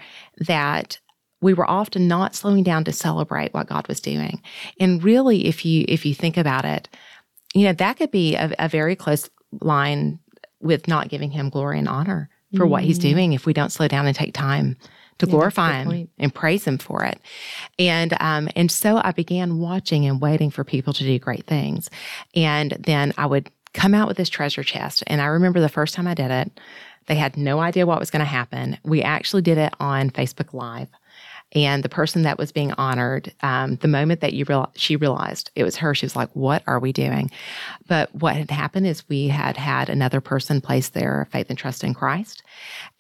that 0.47 0.99
we 1.41 1.55
were 1.55 1.69
often 1.71 2.09
not 2.09 2.35
slowing 2.35 2.65
down 2.65 2.85
to 2.85 2.93
celebrate 2.93 3.55
what 3.55 3.69
God 3.69 3.87
was 3.89 4.01
doing. 4.01 4.43
And 4.81 5.03
really, 5.03 5.47
if 5.47 5.65
you 5.65 5.85
if 5.89 6.05
you 6.05 6.15
think 6.15 6.37
about 6.37 6.65
it, 6.65 6.89
you 7.55 7.65
know, 7.65 7.73
that 7.75 7.97
could 7.97 8.11
be 8.11 8.35
a, 8.35 8.53
a 8.59 8.69
very 8.69 8.97
close 8.97 9.29
line 9.61 10.19
with 10.61 10.89
not 10.89 11.09
giving 11.09 11.31
him 11.31 11.51
glory 11.51 11.79
and 11.79 11.89
honor 11.89 12.29
for 12.57 12.67
what 12.67 12.83
he's 12.83 12.99
Mm. 12.99 13.03
doing 13.03 13.33
if 13.33 13.47
we 13.47 13.53
don't 13.53 13.71
slow 13.71 13.87
down 13.89 14.07
and 14.07 14.17
take 14.17 14.35
time 14.35 14.77
to 15.19 15.27
Yeah, 15.27 15.31
glorify 15.33 15.69
that's 15.69 15.75
a 15.75 15.79
good 15.79 15.83
him 15.83 15.93
point. 15.93 16.11
and 16.19 16.35
praise 16.35 16.65
him 16.65 16.79
for 16.79 17.05
it. 17.05 17.21
And 17.79 18.15
um, 18.21 18.49
and 18.57 18.71
so 18.71 19.01
I 19.03 19.13
began 19.13 19.59
watching 19.59 20.07
and 20.07 20.21
waiting 20.21 20.51
for 20.51 20.65
people 20.65 20.93
to 20.95 21.05
do 21.05 21.19
great 21.19 21.47
things. 21.47 21.91
And 22.35 22.73
then 22.79 23.13
I 23.19 23.27
would 23.27 23.51
come 23.75 23.95
out 23.95 24.09
with 24.09 24.17
this 24.17 24.29
treasure 24.29 24.63
chest. 24.63 25.05
And 25.07 25.21
I 25.21 25.27
remember 25.27 25.61
the 25.61 25.69
first 25.69 25.95
time 25.95 26.07
I 26.07 26.15
did 26.15 26.31
it, 26.31 26.61
they 27.07 27.17
had 27.17 27.37
no 27.37 27.61
idea 27.61 27.87
what 27.87 28.01
was 28.01 28.11
going 28.11 28.21
to 28.21 28.27
happen. 28.27 28.79
We 28.85 29.03
actually 29.03 29.43
did 29.43 29.59
it 29.59 29.73
on 29.81 30.11
Facebook 30.11 30.53
Live. 30.53 30.89
And 31.55 31.83
the 31.83 31.89
person 31.89 32.23
that 32.23 32.37
was 32.37 32.53
being 32.53 32.73
honored, 32.73 33.33
um, 33.43 33.77
the 33.77 33.89
moment 33.89 34.21
that 34.21 34.35
you 34.35 34.45
real- 34.47 34.71
she 34.77 34.97
realized 34.97 35.51
it 35.55 35.65
was 35.65 35.77
her, 35.77 35.95
she 35.95 36.05
was 36.05 36.15
like, 36.15 36.29
"What 36.35 36.63
are 36.67 36.79
we 36.79 36.93
doing?" 36.93 37.31
But 37.87 38.15
what 38.15 38.37
had 38.37 38.51
happened 38.51 38.87
is 38.87 39.09
we 39.09 39.29
had 39.29 39.57
had 39.57 39.89
another 39.89 40.21
person 40.21 40.61
place 40.61 40.91
their 40.91 41.27
faith 41.31 41.47
and 41.49 41.59
trust 41.59 41.85
in 41.85 41.95
Christ, 41.95 42.43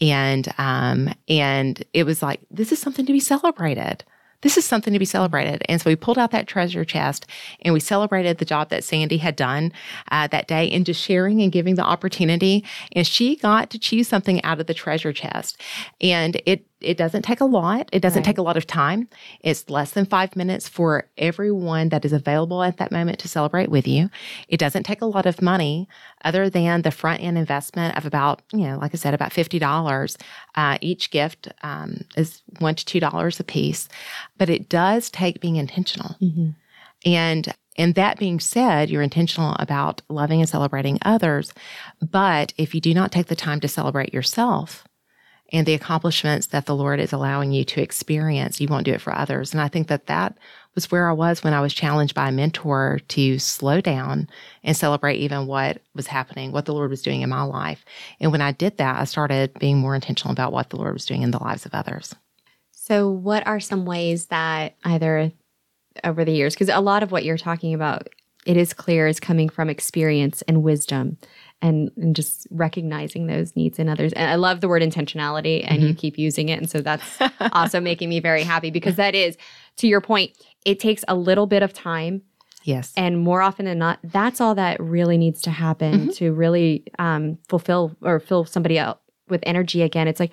and 0.00 0.48
um, 0.56 1.12
and 1.28 1.82
it 1.92 2.04
was 2.04 2.22
like 2.22 2.40
this 2.50 2.72
is 2.72 2.78
something 2.78 3.04
to 3.04 3.12
be 3.12 3.20
celebrated. 3.20 4.02
This 4.42 4.57
is 4.57 4.64
something 4.64 4.92
to 4.92 4.99
be 4.99 5.04
celebrated. 5.04 5.62
And 5.68 5.80
so 5.80 5.90
we 5.90 5.97
pulled 5.97 6.18
out 6.18 6.30
that 6.30 6.47
treasure 6.47 6.85
chest 6.85 7.26
and 7.62 7.75
we 7.75 7.80
celebrated 7.80 8.38
the 8.38 8.45
job 8.45 8.68
that 8.68 8.85
Sandy 8.85 9.18
had 9.18 9.35
done 9.35 9.73
uh, 10.12 10.28
that 10.28 10.47
day 10.47 10.71
and 10.71 10.87
just 10.87 11.00
sharing 11.00 11.42
and 11.42 11.50
giving 11.50 11.75
the 11.75 11.83
opportunity. 11.83 12.64
And 12.92 13.07
she 13.07 13.37
got 13.37 13.71
to 13.71 13.78
choose 13.78 14.07
something 14.07 14.42
out 14.45 14.61
of 14.61 14.66
the 14.66 14.75
treasure 14.75 15.12
chest. 15.12 15.61
And 16.00 16.40
it 16.47 16.67
it 16.80 16.97
doesn't 16.97 17.23
take 17.23 17.40
a 17.40 17.44
lot. 17.44 17.88
It 17.92 18.00
doesn't 18.00 18.20
Right. 18.20 18.25
take 18.26 18.38
a 18.38 18.42
lot 18.42 18.56
of 18.56 18.66
time. 18.66 19.08
It's 19.40 19.68
less 19.68 19.90
than 19.92 20.04
five 20.06 20.37
minutes 20.37 20.68
for 20.68 21.08
everyone 21.18 21.88
that 21.88 22.04
is 22.04 22.12
available 22.12 22.62
at 22.62 22.76
that 22.76 22.92
moment 22.92 23.18
to 23.20 23.28
celebrate 23.28 23.68
with 23.70 23.87
you. 23.88 24.11
It 24.49 24.58
doesn't 24.58 24.85
take 24.85 25.02
a 25.02 25.06
lot 25.06 25.26
of 25.26 25.42
money 25.42 25.88
other 26.25 26.49
than 26.49 26.82
the 26.82 26.90
front 26.90 27.23
end 27.23 27.37
investment 27.38 27.97
of 27.97 28.06
about, 28.06 28.42
you 28.52 28.66
know, 28.66 28.78
like 28.78 28.92
I 28.94 28.97
said, 28.97 29.14
about 29.14 29.32
$50. 29.32 30.16
Uh, 30.54 30.78
each 30.80 31.11
gift 31.11 31.49
um, 31.62 32.02
is 32.16 32.42
one 32.58 32.75
to 32.76 32.85
$2 33.00 33.40
a 33.40 33.44
piece, 33.44 33.88
but 34.37 34.49
it 34.49 34.68
does 34.68 35.11
take 35.11 35.40
being 35.40 35.56
intentional. 35.56 36.16
Mhm. 36.23 36.54
And 37.04 37.54
and 37.80 37.94
that 37.94 38.18
being 38.18 38.40
said, 38.40 38.90
you're 38.90 39.02
intentional 39.02 39.54
about 39.61 40.02
loving 40.08 40.40
and 40.40 40.49
celebrating 40.49 40.99
others. 41.02 41.52
But 42.11 42.52
if 42.58 42.75
you 42.75 42.80
do 42.80 42.92
not 42.92 43.12
take 43.12 43.26
the 43.26 43.37
time 43.37 43.61
to 43.61 43.68
celebrate 43.68 44.12
yourself 44.12 44.85
and 45.50 45.66
the 45.66 45.74
accomplishments 45.74 46.48
that 46.48 46.66
the 46.66 46.76
Lord 46.76 47.00
is 47.00 47.12
allowing 47.12 47.52
you 47.52 47.64
to 47.64 47.80
experience, 47.80 48.60
you 48.60 48.68
won't 48.68 48.84
do 48.84 48.92
it 48.92 49.00
for 49.00 49.14
others. 49.14 49.52
And 49.52 49.60
I 49.60 49.68
think 49.68 49.88
that 49.88 50.06
that 50.06 50.36
was 50.74 50.90
where 50.90 51.08
I 51.08 51.12
was 51.12 51.42
when 51.42 51.54
I 51.54 51.60
was 51.60 51.72
challenged 51.72 52.14
by 52.14 52.28
a 52.28 52.32
mentor 52.32 53.00
to 53.08 53.38
slow 53.38 53.80
down 53.80 54.28
and 54.62 54.76
celebrate 54.76 55.16
even 55.16 55.46
what 55.46 55.80
was 55.94 56.06
happening, 56.06 56.52
what 56.52 56.66
the 56.66 56.74
Lord 56.74 56.90
was 56.90 57.02
doing 57.02 57.22
in 57.22 57.30
my 57.30 57.42
life. 57.42 57.84
And 58.20 58.30
when 58.30 58.42
I 58.42 58.52
did 58.52 58.76
that, 58.76 59.00
I 59.00 59.04
started 59.04 59.58
being 59.58 59.78
more 59.78 59.94
intentional 59.94 60.32
about 60.32 60.52
what 60.52 60.70
the 60.70 60.76
Lord 60.76 60.92
was 60.92 61.06
doing 61.06 61.22
in 61.22 61.30
the 61.30 61.42
lives 61.42 61.64
of 61.64 61.74
others. 61.74 62.14
So, 62.72 63.10
what 63.10 63.46
are 63.46 63.60
some 63.60 63.86
ways 63.86 64.26
that 64.26 64.76
either 64.84 65.32
over 66.04 66.24
the 66.24 66.32
years, 66.32 66.54
because 66.54 66.68
a 66.68 66.80
lot 66.80 67.02
of 67.02 67.10
what 67.10 67.24
you're 67.24 67.36
talking 67.36 67.74
about, 67.74 68.08
it 68.46 68.56
is 68.56 68.72
clear 68.72 69.06
is 69.06 69.20
coming 69.20 69.48
from 69.48 69.68
experience 69.68 70.42
and 70.42 70.62
wisdom 70.62 71.18
and, 71.60 71.90
and 71.96 72.14
just 72.14 72.46
recognizing 72.50 73.26
those 73.26 73.56
needs 73.56 73.78
in 73.78 73.88
others. 73.88 74.12
And 74.12 74.30
I 74.30 74.36
love 74.36 74.60
the 74.60 74.68
word 74.68 74.82
intentionality, 74.82 75.64
and 75.66 75.82
you 75.82 75.94
keep 75.94 76.16
using 76.18 76.48
it. 76.48 76.58
And 76.58 76.70
so 76.70 76.80
that's 76.80 77.18
also 77.52 77.80
making 77.80 78.08
me 78.08 78.20
very 78.20 78.42
happy 78.44 78.70
because 78.70 78.96
that 78.96 79.14
is, 79.14 79.36
to 79.76 79.86
your 79.88 80.00
point, 80.00 80.32
it 80.64 80.78
takes 80.78 81.04
a 81.08 81.14
little 81.14 81.46
bit 81.46 81.62
of 81.62 81.72
time. 81.72 82.22
Yes. 82.64 82.92
And 82.96 83.20
more 83.20 83.40
often 83.42 83.64
than 83.64 83.78
not, 83.78 83.98
that's 84.04 84.40
all 84.40 84.54
that 84.56 84.78
really 84.80 85.16
needs 85.18 85.40
to 85.42 85.50
happen 85.50 86.08
to 86.10 86.32
really 86.32 86.84
um, 86.98 87.38
fulfill 87.48 87.96
or 88.02 88.20
fill 88.20 88.44
somebody 88.44 88.78
out 88.78 89.00
with 89.28 89.40
energy 89.44 89.82
again. 89.82 90.06
It's 90.08 90.20
like, 90.20 90.32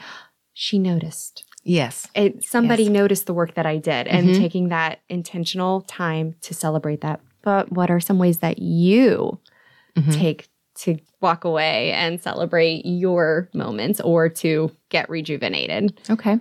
she 0.54 0.80
noticed 0.80 1.44
Yes. 1.64 2.08
it, 2.14 2.44
somebody 2.44 2.84
Yes. 2.84 2.92
noticed 2.92 3.26
the 3.26 3.34
work 3.34 3.56
that 3.56 3.66
I 3.66 3.78
did 3.78 4.08
and 4.08 4.30
Mhm. 4.30 4.38
taking 4.38 4.70
that 4.70 5.00
intentional 5.10 5.82
time 5.82 6.36
to 6.42 6.54
celebrate 6.54 7.02
that. 7.02 7.20
But 7.42 7.72
what 7.72 7.90
are 7.90 8.00
some 8.00 8.20
ways 8.20 8.40
that 8.40 8.60
you 8.60 9.40
Mhm. 9.98 10.12
take 10.14 10.50
to 10.76 10.98
walk 11.26 11.44
away 11.44 11.92
and 11.92 12.22
celebrate 12.22 12.86
your 12.86 13.50
moments 13.54 14.00
or 14.02 14.30
to 14.30 14.72
get 14.90 15.10
rejuvenated? 15.10 16.00
Okay. 16.10 16.40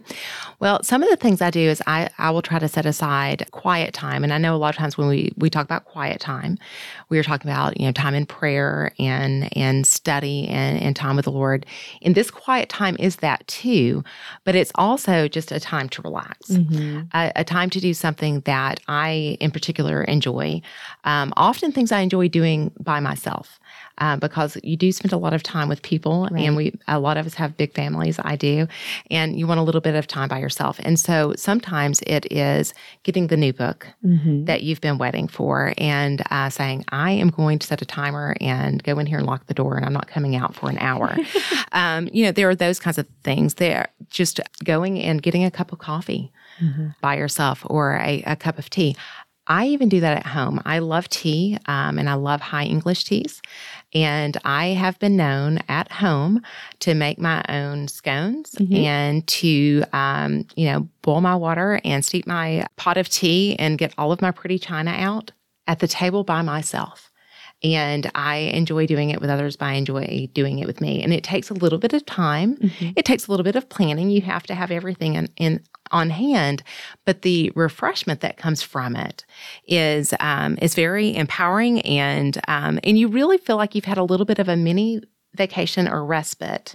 Well, 0.60 0.82
some 0.82 1.02
of 1.02 1.08
the 1.08 1.16
things 1.16 1.40
I 1.40 1.50
do 1.50 1.60
is 1.60 1.82
I, 1.86 2.10
I 2.18 2.30
will 2.30 2.42
try 2.42 2.58
to 2.58 2.68
set 2.68 2.86
aside 2.86 3.46
quiet 3.50 3.94
time. 3.94 4.22
And 4.22 4.32
I 4.32 4.38
know 4.38 4.54
a 4.54 4.58
lot 4.58 4.74
of 4.74 4.76
times 4.76 4.98
when 4.98 5.08
we, 5.08 5.32
we 5.36 5.48
talk 5.48 5.64
about 5.64 5.86
quiet 5.86 6.20
time, 6.20 6.58
we 7.08 7.18
are 7.18 7.22
talking 7.22 7.50
about, 7.50 7.80
you 7.80 7.86
know, 7.86 7.92
time 7.92 8.14
in 8.14 8.26
prayer 8.26 8.92
and 8.98 9.48
and 9.56 9.86
study 9.86 10.46
and, 10.46 10.80
and 10.80 10.94
time 10.94 11.16
with 11.16 11.24
the 11.24 11.32
Lord. 11.32 11.66
And 12.02 12.14
this 12.14 12.30
quiet 12.30 12.68
time 12.68 12.96
is 13.00 13.16
that 13.16 13.46
too, 13.48 14.04
but 14.44 14.54
it's 14.54 14.72
also 14.74 15.26
just 15.26 15.50
a 15.50 15.58
time 15.58 15.88
to 15.88 16.02
relax. 16.02 16.50
A, 17.14 17.32
a 17.36 17.44
time 17.44 17.70
to 17.70 17.80
do 17.80 17.94
something 17.94 18.40
that 18.40 18.78
I, 18.88 19.36
in 19.40 19.50
particular, 19.50 20.04
enjoy. 20.04 20.60
Um, 21.04 21.32
often 21.36 21.72
things 21.72 21.90
I 21.90 22.00
enjoy 22.00 22.28
doing 22.28 22.72
by 22.78 23.00
myself. 23.00 23.58
Uh, 23.98 24.16
because 24.16 24.58
you 24.64 24.73
do 24.76 24.90
spend 24.92 25.12
a 25.12 25.16
lot 25.18 25.32
of 25.34 25.42
time 25.42 25.68
with 25.68 25.82
people, 25.82 26.28
Right. 26.30 26.42
and 26.44 26.56
we 26.56 26.72
a 26.88 26.98
lot 26.98 27.16
of 27.16 27.26
us 27.26 27.34
have 27.34 27.56
big 27.56 27.72
families. 27.74 28.18
I 28.22 28.36
do, 28.36 28.66
and 29.10 29.38
you 29.38 29.46
want 29.46 29.60
a 29.60 29.62
little 29.62 29.80
bit 29.80 29.94
of 29.94 30.06
time 30.06 30.28
by 30.28 30.38
yourself. 30.38 30.78
And 30.82 30.98
so 30.98 31.32
sometimes 31.36 32.00
it 32.06 32.30
is 32.32 32.74
getting 33.02 33.28
the 33.28 33.36
new 33.36 33.52
book 33.52 33.86
Mm-hmm. 34.04 34.44
that 34.44 34.62
you've 34.62 34.80
been 34.80 34.98
waiting 34.98 35.28
for 35.28 35.72
and 35.78 36.22
uh, 36.30 36.50
saying, 36.50 36.84
I 36.90 37.12
am 37.12 37.30
going 37.30 37.58
to 37.58 37.66
set 37.66 37.80
a 37.82 37.86
timer 37.86 38.36
and 38.40 38.82
go 38.82 38.98
in 38.98 39.06
here 39.06 39.18
and 39.18 39.26
lock 39.26 39.46
the 39.46 39.54
door, 39.54 39.76
and 39.76 39.84
I'm 39.84 39.92
not 39.92 40.08
coming 40.08 40.36
out 40.36 40.54
for 40.54 40.68
an 40.70 40.78
hour. 40.78 41.16
um, 41.72 42.08
you 42.12 42.24
know, 42.24 42.32
there 42.32 42.48
are 42.50 42.54
those 42.54 42.78
kinds 42.78 42.98
of 42.98 43.06
things. 43.22 43.54
There, 43.54 43.88
just 44.10 44.40
going 44.62 44.98
and 45.00 45.22
getting 45.22 45.44
a 45.44 45.50
cup 45.50 45.72
of 45.72 45.78
coffee 45.78 46.30
by 47.00 47.16
yourself 47.16 47.62
or 47.68 47.96
a, 47.96 48.22
a 48.26 48.36
cup 48.36 48.58
of 48.58 48.70
tea. 48.70 48.94
I 49.46 49.66
even 49.66 49.88
do 49.88 50.00
that 50.00 50.16
at 50.16 50.26
home. 50.26 50.60
I 50.64 50.78
love 50.78 51.08
tea 51.08 51.58
um, 51.66 51.98
and 51.98 52.08
I 52.08 52.14
love 52.14 52.40
high 52.40 52.64
English 52.64 53.04
teas. 53.04 53.42
And 53.92 54.36
I 54.44 54.68
have 54.68 54.98
been 54.98 55.16
known 55.16 55.58
at 55.68 55.92
home 55.92 56.40
to 56.80 56.94
make 56.94 57.18
my 57.18 57.44
own 57.48 57.88
scones 57.88 58.52
Mhm. 58.58 58.84
and 58.84 59.26
to, 59.26 59.84
um, 59.92 60.46
you 60.56 60.66
know, 60.66 60.88
boil 61.02 61.20
my 61.20 61.36
water 61.36 61.80
and 61.84 62.04
steep 62.04 62.26
my 62.26 62.66
pot 62.76 62.96
of 62.96 63.08
tea 63.08 63.54
and 63.58 63.78
get 63.78 63.92
all 63.98 64.10
of 64.12 64.22
my 64.22 64.30
pretty 64.30 64.58
china 64.58 64.90
out 64.90 65.30
at 65.66 65.78
the 65.78 65.88
table 65.88 66.24
by 66.24 66.42
myself. 66.42 67.10
And 67.64 68.11
I 68.14 68.37
enjoy 68.37 68.87
doing 68.87 69.11
it 69.11 69.21
with 69.21 69.30
others, 69.30 69.56
but 69.56 69.66
I 69.66 69.73
enjoy 69.73 70.28
doing 70.35 70.59
it 70.59 70.66
with 70.66 70.80
me. 70.80 71.02
And 71.02 71.12
it 71.12 71.25
takes 71.25 71.50
a 71.50 71.54
little 71.54 71.78
bit 71.78 71.94
of 71.94 72.04
time. 72.04 72.56
Mm-hmm. 72.56 72.90
It 72.94 73.04
takes 73.04 73.26
a 73.26 73.30
little 73.30 73.44
bit 73.44 73.56
of 73.56 73.68
planning. 73.68 74.11
You 74.11 74.21
have 74.21 74.44
to 74.44 74.54
have 74.54 74.71
everything 74.71 75.14
in, 75.14 75.28
in 75.37 75.61
on 75.90 76.11
hand, 76.11 76.62
but 77.04 77.23
the 77.23 77.52
refreshment 77.54 78.21
that 78.21 78.37
comes 78.37 78.62
from 78.62 78.97
it 78.97 79.25
is 79.66 80.12
um, 80.21 80.59
is 80.61 80.75
very 80.75 81.14
empowering, 81.14 81.80
and 81.83 82.40
um, 82.49 82.80
and 82.85 82.99
you 82.99 83.09
really 83.09 83.38
feel 83.38 83.56
like 83.56 83.75
you've 83.75 83.85
had 83.85 83.99
a 83.99 84.02
little 84.02 84.26
bit 84.26 84.38
of 84.38 84.49
a 84.49 84.56
mini 84.56 85.00
vacation 85.35 85.88
or 85.88 86.04
respite 86.04 86.75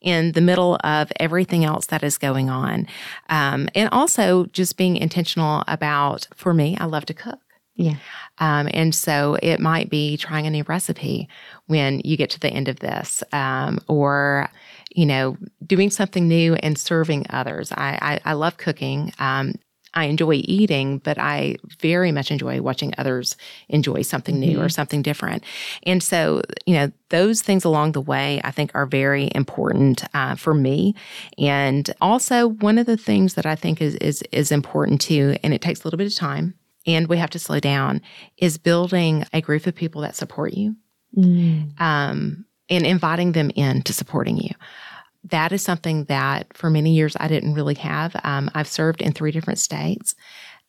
in 0.00 0.32
the 0.32 0.40
middle 0.40 0.78
of 0.82 1.12
everything 1.20 1.64
else 1.64 1.86
that 1.86 2.02
is 2.02 2.18
going 2.18 2.50
on, 2.50 2.86
um, 3.28 3.68
and 3.74 3.88
also 3.92 4.46
just 4.46 4.76
being 4.76 4.96
intentional 4.96 5.64
about. 5.66 6.28
For 6.34 6.52
me, 6.52 6.76
I 6.78 6.84
love 6.84 7.06
to 7.06 7.14
cook. 7.14 7.40
Yeah. 7.80 7.96
Um, 8.38 8.68
and 8.74 8.94
so 8.94 9.38
it 9.42 9.58
might 9.58 9.88
be 9.88 10.16
trying 10.16 10.46
a 10.46 10.50
new 10.50 10.64
recipe 10.64 11.28
when 11.66 12.00
you 12.04 12.16
get 12.16 12.30
to 12.30 12.40
the 12.40 12.50
end 12.50 12.68
of 12.68 12.80
this, 12.80 13.22
um, 13.32 13.78
or, 13.88 14.50
you 14.94 15.06
know, 15.06 15.38
doing 15.66 15.90
something 15.90 16.28
new 16.28 16.54
and 16.56 16.76
serving 16.76 17.26
others. 17.30 17.72
I, 17.72 18.20
I, 18.24 18.30
I 18.30 18.32
love 18.34 18.58
cooking. 18.58 19.12
Um, 19.18 19.54
I 19.94 20.04
enjoy 20.04 20.42
eating, 20.44 20.98
but 20.98 21.18
I 21.18 21.56
very 21.80 22.12
much 22.12 22.30
enjoy 22.30 22.60
watching 22.60 22.92
others 22.96 23.36
enjoy 23.68 24.02
something 24.02 24.38
new 24.38 24.60
or 24.60 24.68
something 24.68 25.02
different. 25.02 25.42
And 25.84 26.02
so, 26.02 26.42
you 26.66 26.74
know, 26.74 26.92
those 27.08 27.42
things 27.42 27.64
along 27.64 27.92
the 27.92 28.00
way, 28.00 28.40
I 28.44 28.52
think, 28.52 28.70
are 28.74 28.86
very 28.86 29.30
important 29.34 30.04
uh, 30.14 30.36
for 30.36 30.54
me. 30.54 30.94
And 31.38 31.90
also, 32.00 32.48
one 32.48 32.78
of 32.78 32.86
the 32.86 32.96
things 32.96 33.34
that 33.34 33.46
I 33.46 33.56
think 33.56 33.80
is 33.80 33.96
is 33.96 34.22
is 34.30 34.52
important 34.52 35.00
too, 35.00 35.36
and 35.42 35.52
it 35.52 35.60
takes 35.60 35.82
a 35.82 35.86
little 35.86 35.98
bit 35.98 36.06
of 36.06 36.14
time, 36.14 36.54
and 36.86 37.08
we 37.08 37.18
have 37.18 37.30
to 37.30 37.38
slow 37.38 37.60
down, 37.60 38.00
is 38.36 38.58
building 38.58 39.24
a 39.32 39.40
group 39.40 39.66
of 39.66 39.74
people 39.74 40.02
that 40.02 40.16
support 40.16 40.54
you 40.54 40.76
Mm-hmm. 41.16 41.82
um, 41.82 42.44
and 42.68 42.86
inviting 42.86 43.32
them 43.32 43.50
in 43.56 43.82
to 43.82 43.92
supporting 43.92 44.36
you. 44.36 44.50
That 45.24 45.50
is 45.50 45.62
something 45.62 46.04
that 46.04 46.56
for 46.56 46.70
many 46.70 46.94
years 46.94 47.16
I 47.18 47.26
didn't 47.26 47.54
really 47.54 47.74
have. 47.74 48.14
Um, 48.22 48.48
I've 48.54 48.68
served 48.68 49.02
in 49.02 49.12
three 49.12 49.32
different 49.32 49.58
states. 49.58 50.14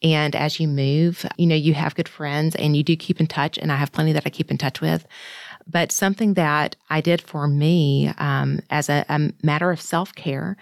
And 0.01 0.35
as 0.35 0.59
you 0.59 0.67
move, 0.67 1.27
you 1.37 1.45
know, 1.45 1.55
you 1.55 1.75
have 1.75 1.93
good 1.93 2.09
friends 2.09 2.55
and 2.55 2.75
you 2.75 2.81
do 2.81 2.95
keep 2.95 3.19
in 3.19 3.27
touch. 3.27 3.59
And 3.59 3.71
I 3.71 3.75
have 3.75 3.91
plenty 3.91 4.13
that 4.13 4.23
I 4.25 4.31
keep 4.31 4.49
in 4.49 4.57
touch 4.57 4.81
with. 4.81 5.05
But 5.67 5.91
something 5.91 6.33
that 6.33 6.75
I 6.89 7.01
did 7.01 7.21
for 7.21 7.47
me 7.47 8.11
um, 8.17 8.61
as 8.71 8.89
a, 8.89 9.05
a 9.09 9.31
matter 9.43 9.69
of 9.69 9.79
self 9.79 10.15
care 10.15 10.57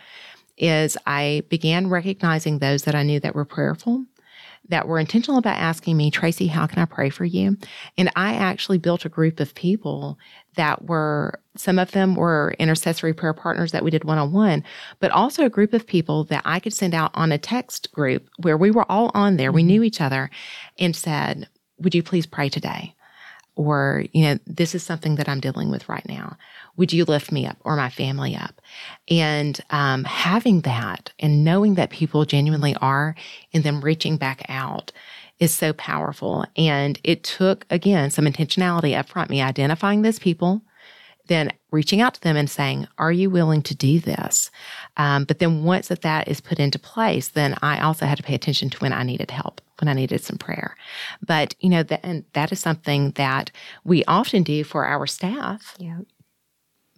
is 0.57 0.97
I 1.05 1.43
began 1.47 1.87
recognizing 1.87 2.59
those 2.59 2.83
that 2.83 2.95
I 2.95 3.03
knew 3.03 3.21
that 3.21 3.33
were 3.33 3.45
prayerful 3.45 4.05
that 4.69 4.87
were 4.87 4.99
intentional 4.99 5.37
about 5.37 5.57
asking 5.57 5.97
me, 5.97 6.11
Tracy, 6.11 6.47
how 6.47 6.67
can 6.67 6.79
I 6.79 6.85
pray 6.85 7.09
for 7.09 7.25
you? 7.25 7.57
And 7.97 8.11
I 8.15 8.35
actually 8.35 8.77
built 8.77 9.05
a 9.05 9.09
group 9.09 9.39
of 9.39 9.55
people 9.55 10.17
that 10.55 10.85
were, 10.85 11.39
some 11.55 11.79
of 11.79 11.91
them 11.91 12.15
were 12.15 12.55
intercessory 12.59 13.13
prayer 13.13 13.33
partners 13.33 13.71
that 13.71 13.83
we 13.83 13.91
did 13.91 14.03
one 14.03 14.17
on 14.17 14.31
one, 14.31 14.63
but 14.99 15.11
also 15.11 15.45
a 15.45 15.49
group 15.49 15.73
of 15.73 15.87
people 15.87 16.23
that 16.25 16.43
I 16.45 16.59
could 16.59 16.73
send 16.73 16.93
out 16.93 17.11
on 17.13 17.31
a 17.31 17.37
text 17.37 17.91
group 17.91 18.29
where 18.37 18.57
we 18.57 18.71
were 18.71 18.89
all 18.89 19.11
on 19.13 19.37
there. 19.37 19.51
We 19.51 19.61
mm-hmm. 19.61 19.67
knew 19.67 19.83
each 19.83 20.01
other 20.01 20.29
and 20.77 20.95
said, 20.95 21.49
Would 21.79 21.95
you 21.95 22.03
please 22.03 22.25
pray 22.25 22.49
today? 22.49 22.95
Or, 23.59 24.05
you 24.13 24.23
know, 24.23 24.39
this 24.47 24.73
is 24.73 24.83
something 24.83 25.15
that 25.15 25.27
I'm 25.27 25.41
dealing 25.41 25.69
with 25.69 25.89
right 25.89 26.07
now. 26.07 26.37
Would 26.77 26.93
you 26.93 27.03
lift 27.03 27.29
me 27.29 27.45
up 27.45 27.57
or 27.65 27.75
my 27.75 27.89
family 27.89 28.33
up? 28.33 28.61
And 29.09 29.59
um, 29.69 30.05
having 30.05 30.61
that 30.61 31.11
and 31.19 31.43
knowing 31.43 31.75
that 31.75 31.89
people 31.89 32.23
genuinely 32.23 32.73
are 32.77 33.15
and 33.53 33.65
them 33.65 33.81
reaching 33.81 34.15
back 34.15 34.45
out 34.47 34.93
is 35.41 35.53
so 35.53 35.73
powerful. 35.73 36.45
And 36.55 37.01
it 37.03 37.25
took, 37.25 37.65
again, 37.69 38.11
some 38.11 38.23
intentionality 38.23 38.97
up 38.97 39.09
front, 39.09 39.29
me 39.29 39.41
identifying 39.41 40.03
those 40.03 40.19
people, 40.19 40.61
then 41.27 41.51
reaching 41.69 41.99
out 41.99 42.13
to 42.13 42.21
them 42.21 42.37
and 42.37 42.49
saying, 42.49 42.87
Are 42.97 43.11
you 43.11 43.29
willing 43.29 43.61
to 43.63 43.75
do 43.75 43.99
this? 43.99 44.51
Um, 44.95 45.25
but 45.25 45.39
then 45.39 45.65
once 45.65 45.89
that 45.89 46.01
that 46.03 46.29
is 46.29 46.39
put 46.39 46.59
into 46.59 46.79
place, 46.79 47.27
then 47.27 47.57
I 47.61 47.81
also 47.81 48.05
had 48.05 48.17
to 48.19 48.23
pay 48.23 48.35
attention 48.35 48.69
to 48.69 48.77
when 48.77 48.93
I 48.93 49.03
needed 49.03 49.31
help, 49.31 49.59
when 49.79 49.87
I 49.87 49.93
needed 49.93 50.21
some 50.21 50.37
prayer. 50.37 50.75
But, 51.25 51.55
you 51.59 51.69
know, 51.69 51.83
that, 51.83 52.01
and 52.03 52.25
that 52.33 52.51
is 52.51 52.59
something 52.59 53.11
that 53.11 53.51
we 53.83 54.03
often 54.05 54.43
do 54.43 54.63
for 54.63 54.85
our 54.85 55.07
staff 55.07 55.75
Yeah. 55.79 55.99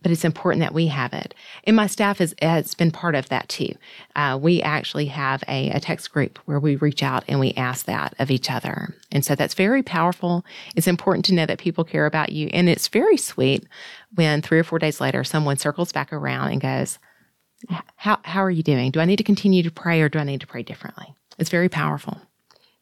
but 0.01 0.11
it's 0.11 0.25
important 0.25 0.61
that 0.61 0.73
we 0.73 0.87
have 0.87 1.13
it. 1.13 1.35
And 1.65 1.75
my 1.75 1.85
staff 1.87 2.17
has, 2.17 2.33
has 2.41 2.73
been 2.73 2.89
part 2.91 3.13
of 3.13 3.29
that 3.29 3.47
too. 3.49 3.73
Uh, 4.15 4.37
we 4.41 4.61
actually 4.61 5.05
have 5.05 5.43
a, 5.47 5.69
a 5.69 5.79
text 5.79 6.11
group 6.11 6.39
where 6.45 6.59
we 6.59 6.75
reach 6.77 7.03
out 7.03 7.23
and 7.27 7.39
we 7.39 7.53
ask 7.53 7.85
that 7.85 8.15
of 8.17 8.31
each 8.31 8.49
other. 8.49 8.95
And 9.11 9.23
so 9.23 9.35
that's 9.35 9.53
very 9.53 9.83
powerful. 9.83 10.43
It's 10.75 10.87
important 10.87 11.25
to 11.25 11.35
know 11.35 11.45
that 11.45 11.59
people 11.59 11.83
care 11.83 12.07
about 12.07 12.31
you. 12.31 12.47
And 12.51 12.67
it's 12.67 12.87
very 12.87 13.17
sweet 13.17 13.67
when 14.15 14.41
three 14.41 14.57
or 14.59 14.63
four 14.63 14.79
days 14.79 14.99
later, 14.99 15.23
someone 15.23 15.57
circles 15.57 15.91
back 15.91 16.11
around 16.11 16.49
and 16.51 16.61
goes, 16.61 16.97
how, 17.97 18.17
how 18.23 18.43
are 18.43 18.49
you 18.49 18.63
doing? 18.63 18.89
Do 18.89 18.99
I 19.01 19.05
need 19.05 19.17
to 19.17 19.23
continue 19.23 19.61
to 19.61 19.69
pray 19.69 20.01
or 20.01 20.09
do 20.09 20.17
I 20.17 20.23
need 20.23 20.41
to 20.41 20.47
pray 20.47 20.63
differently? 20.63 21.13
It's 21.37 21.51
very 21.51 21.69
powerful. 21.69 22.19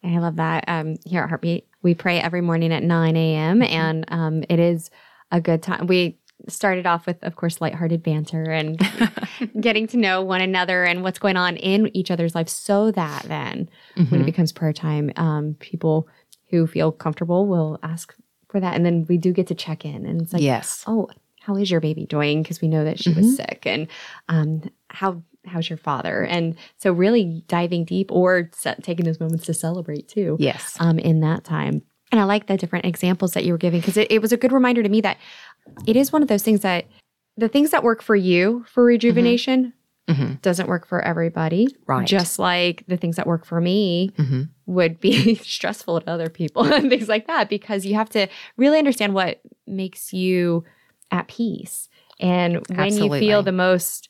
I 0.04 0.18
love 0.20 0.38
that. 0.38 0.66
Um, 0.68 0.96
here 1.06 1.24
at 1.24 1.30
Heartbeat, 1.30 1.68
we 1.82 1.94
pray 1.94 2.20
every 2.20 2.42
morning 2.42 2.72
at 2.72 2.84
9 2.84 3.16
a.m. 3.16 3.60
Mm-hmm. 3.60 3.74
And 3.74 4.06
um, 4.10 4.44
it 4.50 4.60
is 4.60 4.90
a 5.32 5.42
good 5.42 5.62
time. 5.62 5.88
We 5.88 6.18
started 6.48 6.86
off 6.86 7.06
with, 7.06 7.22
of 7.24 7.36
course, 7.36 7.60
lighthearted 7.60 8.02
banter 8.02 8.44
and 8.44 8.80
getting 9.60 9.88
to 9.88 9.98
know 9.98 10.22
one 10.22 10.42
another 10.42 10.84
and 10.84 11.04
what's 11.04 11.20
going 11.20 11.38
on 11.38 11.58
in 11.58 11.96
each 11.96 12.12
other's 12.12 12.34
lives 12.34 12.54
so 12.54 12.92
that 12.92 13.24
then 13.24 13.70
mm-hmm. 13.96 14.04
when 14.04 14.08
it 14.08 14.24
mm-hmm. 14.24 14.26
becomes 14.26 14.52
prayer 14.52 14.74
time, 14.74 15.12
um, 15.18 15.56
people 15.60 16.08
who 16.50 16.66
feel 16.66 16.92
comfortable 16.92 17.46
will 17.46 17.78
ask 17.84 18.16
for 18.50 18.60
that. 18.60 18.76
And 18.76 18.86
then 18.86 19.06
we 19.08 19.18
do 19.18 19.34
get 19.34 19.48
to 19.48 19.56
check 19.56 19.86
in 19.86 20.06
and 20.06 20.22
it's 20.22 20.34
like, 20.34 20.42
yes. 20.42 20.84
oh, 20.88 21.10
how 21.42 21.56
is 21.56 21.70
your 21.70 21.82
baby 21.82 22.06
doing? 22.06 22.42
Because 22.42 22.62
we 22.62 22.68
know 22.68 22.84
that 22.84 23.00
she 23.00 23.12
mm-hmm. 23.12 23.22
was 23.22 23.36
sick 23.36 23.64
and 23.66 23.88
um, 24.28 24.64
how 24.90 25.22
how's 25.46 25.70
your 25.70 25.78
father? 25.78 26.24
And 26.24 26.56
so 26.78 26.92
really 26.92 27.44
diving 27.48 27.86
deep 27.86 28.12
or 28.12 28.50
taking 28.82 29.06
those 29.06 29.20
moments 29.20 29.46
to 29.46 29.54
celebrate 29.54 30.08
too. 30.08 30.38
Yes. 30.40 30.78
Um, 30.80 31.00
in 31.00 31.22
that 31.22 31.44
time. 31.44 31.82
And 32.12 32.20
I 32.20 32.24
like 32.24 32.48
the 32.48 32.58
different 32.58 32.86
examples 32.86 33.34
that 33.34 33.46
you 33.46 33.54
were 33.54 33.58
giving 33.58 33.82
because 33.82 33.98
it, 33.98 34.12
it 34.12 34.22
was 34.22 34.32
a 34.32 34.38
good 34.38 34.52
reminder 34.52 34.82
to 34.82 34.90
me 34.90 35.02
that 35.02 35.18
it 35.86 35.96
is 35.96 36.12
one 36.12 36.22
of 36.22 36.28
those 36.28 36.44
things 36.44 36.62
that 36.62 36.86
the 37.38 37.48
things 37.48 37.72
that 37.72 37.84
work 37.84 38.02
for 38.02 38.16
you 38.16 38.66
for 38.68 38.84
rejuvenation 38.84 39.74
mm-hmm. 40.08 40.22
Mm-hmm. 40.24 40.34
doesn't 40.42 40.68
work 40.68 40.88
for 40.88 41.02
everybody. 41.02 41.68
Right. 41.86 42.06
Just 42.06 42.40
like 42.40 42.84
the 42.88 42.98
things 42.98 43.16
that 43.18 43.28
work 43.28 43.46
for 43.46 43.62
me 43.62 44.12
mm-hmm. 44.18 44.44
would 44.66 45.00
be 45.00 45.36
stressful 45.44 46.02
to 46.02 46.10
other 46.10 46.30
people 46.30 46.64
and 46.74 46.90
things 46.90 47.08
like 47.08 47.28
that 47.28 47.48
because 47.48 47.86
you 47.86 47.96
have 47.96 48.10
to 48.10 48.28
really 48.58 48.80
understand 48.80 49.14
what 49.14 49.42
makes 49.68 50.12
you 50.12 50.64
at 51.12 51.28
peace. 51.28 51.90
And 52.20 52.66
when 52.68 52.80
Absolutely. 52.80 53.20
you 53.20 53.30
feel 53.30 53.44
the 53.44 53.52
most 53.52 54.09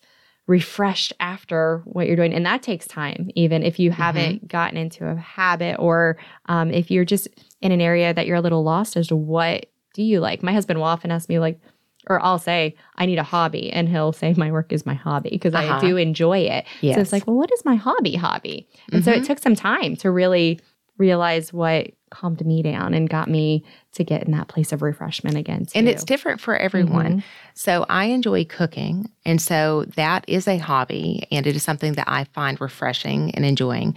refreshed 0.50 1.14
after 1.20 1.84
what 1.86 2.08
you're 2.08 2.16
doing. 2.16 2.34
And 2.34 2.44
that 2.48 2.64
takes 2.64 2.88
time, 2.88 3.30
even 3.36 3.62
if 3.62 3.78
you 3.78 3.92
haven't 3.92 4.38
mm-hmm. 4.38 4.48
gotten 4.48 4.78
into 4.78 5.08
a 5.08 5.16
habit 5.16 5.76
or 5.78 6.18
um, 6.48 6.72
if 6.72 6.90
you're 6.90 7.06
just 7.06 7.28
in 7.62 7.72
an 7.72 7.80
area 7.80 8.16
that 8.16 8.26
you're 8.26 8.38
a 8.38 8.42
little 8.42 8.64
lost 8.64 8.98
as 8.98 9.10
to 9.10 9.16
what 9.16 9.68
do 9.94 10.02
you 10.02 10.20
like. 10.20 10.42
My 10.42 10.52
husband 10.52 10.80
will 10.80 10.88
often 10.88 11.12
ask 11.12 11.30
me, 11.30 11.38
like, 11.38 11.60
or 12.08 12.20
I'll 12.26 12.40
say, 12.40 12.76
I 12.96 13.06
need 13.06 13.20
a 13.20 13.24
hobby. 13.24 13.72
And 13.72 13.88
he'll 13.88 14.12
say, 14.12 14.34
My 14.36 14.52
work 14.52 14.74
is 14.74 14.88
my 14.88 14.96
hobby 14.96 15.30
because 15.30 15.54
uh-huh. 15.54 15.76
I 15.76 15.82
do 15.82 15.98
enjoy 15.98 16.40
it. 16.40 16.66
Yes. 16.82 16.96
So 16.96 17.02
it's 17.02 17.12
like, 17.12 17.28
Well, 17.28 17.36
what 17.36 17.52
is 17.54 17.64
my 17.64 17.76
hobby 17.76 18.16
hobby? 18.16 18.68
And 18.92 19.02
mm-hmm. 19.02 19.06
so 19.06 19.12
it 19.12 19.18
mm-hmm. 19.18 19.26
took 19.26 19.40
some 19.40 19.56
time 19.56 19.96
to 19.98 20.10
really 20.10 20.60
realize 20.98 21.54
what 21.54 21.92
calmed 22.10 22.44
me 22.44 22.64
down 22.64 22.96
and 22.96 23.08
got 23.08 23.30
me 23.30 23.64
to 23.94 24.04
get 24.04 24.24
in 24.24 24.32
that 24.32 24.48
place 24.48 24.72
of 24.72 24.82
refreshment 24.82 25.36
again. 25.36 25.66
Too. 25.66 25.72
And 25.80 25.90
it's 25.90 26.04
different 26.04 26.40
for 26.40 26.56
everyone. 26.56 27.18
Mm-hmm. 27.18 27.20
So 27.56 27.86
I 27.90 28.06
enjoy 28.06 28.46
cooking. 28.46 29.10
And 29.26 29.42
so 29.42 29.86
that 29.96 30.26
is 30.28 30.48
a 30.48 30.58
hobby 30.58 31.28
and 31.32 31.48
it 31.48 31.56
is 31.56 31.64
something 31.64 31.94
that 31.94 32.08
I 32.08 32.26
find 32.26 32.60
refreshing 32.62 33.32
and 33.32 33.44
enjoying. 33.46 33.96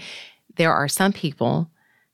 There 0.56 0.72
are 0.72 0.88
some 0.88 1.12
people 1.12 1.70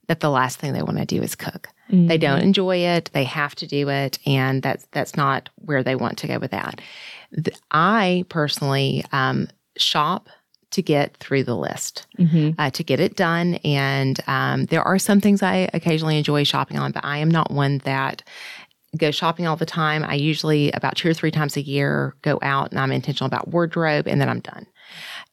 that 0.08 0.20
the 0.20 0.30
last 0.30 0.58
thing 0.58 0.72
they 0.72 0.82
want 0.82 0.98
to 0.98 1.04
do 1.04 1.22
is 1.22 1.34
cook. 1.34 1.68
Mm-hmm. 1.90 2.06
They 2.08 2.18
don't 2.18 2.40
enjoy 2.40 2.78
it, 2.78 3.10
they 3.12 3.24
have 3.24 3.54
to 3.56 3.66
do 3.66 3.88
it, 3.88 4.18
and 4.26 4.62
that's 4.62 4.86
that's 4.90 5.16
not 5.16 5.48
where 5.56 5.82
they 5.82 5.94
want 5.94 6.18
to 6.18 6.26
go 6.26 6.38
with 6.38 6.50
that. 6.50 6.80
I 7.70 8.24
personally 8.28 9.04
um, 9.12 9.48
shop 9.76 10.28
to 10.70 10.82
get 10.82 11.16
through 11.16 11.44
the 11.44 11.56
list, 11.56 12.06
mm-hmm. 12.18 12.50
uh, 12.58 12.70
to 12.70 12.84
get 12.84 13.00
it 13.00 13.16
done. 13.16 13.54
And 13.64 14.20
um, 14.26 14.66
there 14.66 14.82
are 14.82 14.98
some 14.98 15.20
things 15.20 15.42
I 15.42 15.68
occasionally 15.72 16.18
enjoy 16.18 16.44
shopping 16.44 16.78
on, 16.78 16.92
but 16.92 17.04
I 17.04 17.18
am 17.18 17.30
not 17.30 17.50
one 17.50 17.78
that 17.78 18.22
go 18.96 19.10
shopping 19.10 19.46
all 19.46 19.56
the 19.56 19.66
time. 19.66 20.04
I 20.04 20.14
usually 20.14 20.70
about 20.72 20.96
two 20.96 21.08
or 21.08 21.14
three 21.14 21.30
times 21.30 21.56
a 21.56 21.62
year 21.62 22.14
go 22.22 22.38
out 22.42 22.70
and 22.70 22.80
I'm 22.80 22.92
intentional 22.92 23.26
about 23.26 23.48
wardrobe 23.48 24.06
and 24.06 24.20
then 24.20 24.28
I'm 24.28 24.40
done. 24.40 24.66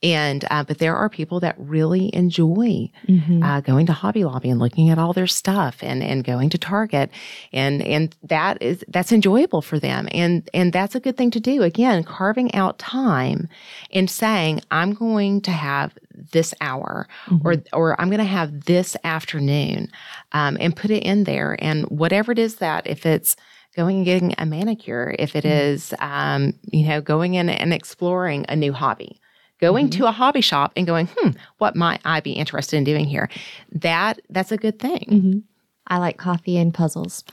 And 0.03 0.45
uh, 0.49 0.63
but 0.63 0.77
there 0.77 0.95
are 0.95 1.09
people 1.09 1.39
that 1.39 1.55
really 1.57 2.13
enjoy 2.13 2.91
mm-hmm. 3.07 3.43
uh, 3.43 3.61
going 3.61 3.85
to 3.87 3.93
Hobby 3.93 4.23
Lobby 4.23 4.49
and 4.49 4.59
looking 4.59 4.89
at 4.89 4.97
all 4.97 5.13
their 5.13 5.27
stuff 5.27 5.77
and 5.81 6.03
and 6.03 6.23
going 6.23 6.49
to 6.51 6.57
Target 6.57 7.09
and 7.53 7.81
and 7.81 8.15
that 8.23 8.61
is 8.61 8.83
that's 8.87 9.11
enjoyable 9.11 9.61
for 9.61 9.79
them 9.79 10.07
and 10.11 10.49
and 10.53 10.73
that's 10.73 10.95
a 10.95 10.99
good 10.99 11.17
thing 11.17 11.31
to 11.31 11.39
do. 11.39 11.63
Again, 11.63 12.03
carving 12.03 12.53
out 12.53 12.79
time 12.79 13.47
and 13.91 14.09
saying 14.09 14.61
I'm 14.71 14.93
going 14.93 15.41
to 15.41 15.51
have 15.51 15.93
this 16.31 16.53
hour 16.61 17.07
mm-hmm. 17.27 17.47
or 17.47 17.55
or 17.73 18.01
I'm 18.01 18.09
going 18.09 18.19
to 18.19 18.25
have 18.25 18.65
this 18.65 18.95
afternoon 19.03 19.91
um, 20.31 20.57
and 20.59 20.75
put 20.75 20.91
it 20.91 21.03
in 21.03 21.23
there 21.23 21.57
and 21.59 21.85
whatever 21.85 22.31
it 22.31 22.39
is 22.39 22.55
that 22.55 22.87
if 22.87 23.05
it's 23.05 23.35
going 23.75 23.97
and 23.97 24.05
getting 24.05 24.33
a 24.37 24.45
manicure 24.45 25.15
if 25.19 25.35
it 25.35 25.43
mm-hmm. 25.43 25.73
is 25.73 25.93
um, 25.99 26.53
you 26.71 26.87
know 26.87 27.01
going 27.01 27.35
in 27.35 27.49
and 27.49 27.73
exploring 27.73 28.45
a 28.49 28.55
new 28.55 28.73
hobby 28.73 29.19
going 29.65 29.89
mm-hmm. 29.89 30.01
to 30.01 30.08
a 30.08 30.12
hobby 30.12 30.41
shop 30.41 30.71
and 30.75 30.86
going, 30.86 31.08
hmm, 31.15 31.30
what 31.58 31.75
might 31.75 31.99
I 32.06 32.19
be 32.19 32.34
interested 32.34 32.78
in 32.78 32.84
doing 32.84 33.06
here? 33.06 33.30
That 33.71 34.21
that's 34.30 34.51
a 34.51 34.58
good 34.58 34.78
thing. 34.78 35.06
Mm-hmm. 35.10 35.39
I 35.88 35.97
like 35.97 36.17
coffee 36.17 36.58
and 36.58 36.71
puzzles. 36.71 37.23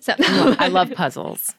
So 0.00 0.14
I 0.18 0.68
love 0.68 0.90
puzzles. 0.96 1.54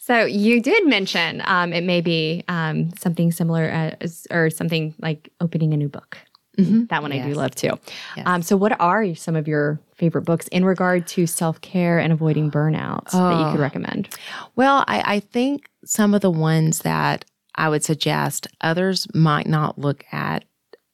so 0.00 0.24
you 0.24 0.60
did 0.60 0.86
mention 0.86 1.42
um, 1.44 1.72
it 1.72 1.84
may 1.84 2.00
be 2.00 2.42
um, 2.48 2.90
something 2.96 3.30
similar 3.30 3.94
as, 4.00 4.26
or 4.32 4.50
something 4.50 4.94
like 5.00 5.28
opening 5.40 5.72
a 5.72 5.76
new 5.76 5.88
book. 5.88 6.18
Mm-hmm. 6.58 6.86
That 6.86 7.02
one 7.02 7.12
yes. 7.12 7.24
I 7.24 7.28
do 7.28 7.34
love 7.34 7.54
too. 7.54 7.78
Yes. 8.16 8.26
Um, 8.26 8.42
so, 8.42 8.56
what 8.56 8.78
are 8.80 9.14
some 9.14 9.36
of 9.36 9.46
your 9.46 9.80
favorite 9.94 10.22
books 10.22 10.48
in 10.48 10.64
regard 10.64 11.06
to 11.08 11.26
self 11.26 11.60
care 11.60 11.98
and 11.98 12.12
avoiding 12.12 12.50
burnout 12.50 13.08
oh. 13.12 13.28
that 13.30 13.38
you 13.38 13.52
could 13.52 13.60
oh. 13.60 13.62
recommend? 13.62 14.08
Well, 14.56 14.84
I, 14.88 15.02
I 15.16 15.20
think 15.20 15.70
some 15.84 16.12
of 16.12 16.20
the 16.20 16.30
ones 16.30 16.80
that 16.80 17.24
I 17.54 17.68
would 17.68 17.84
suggest 17.84 18.46
others 18.60 19.06
might 19.14 19.46
not 19.46 19.78
look 19.78 20.04
at 20.12 20.44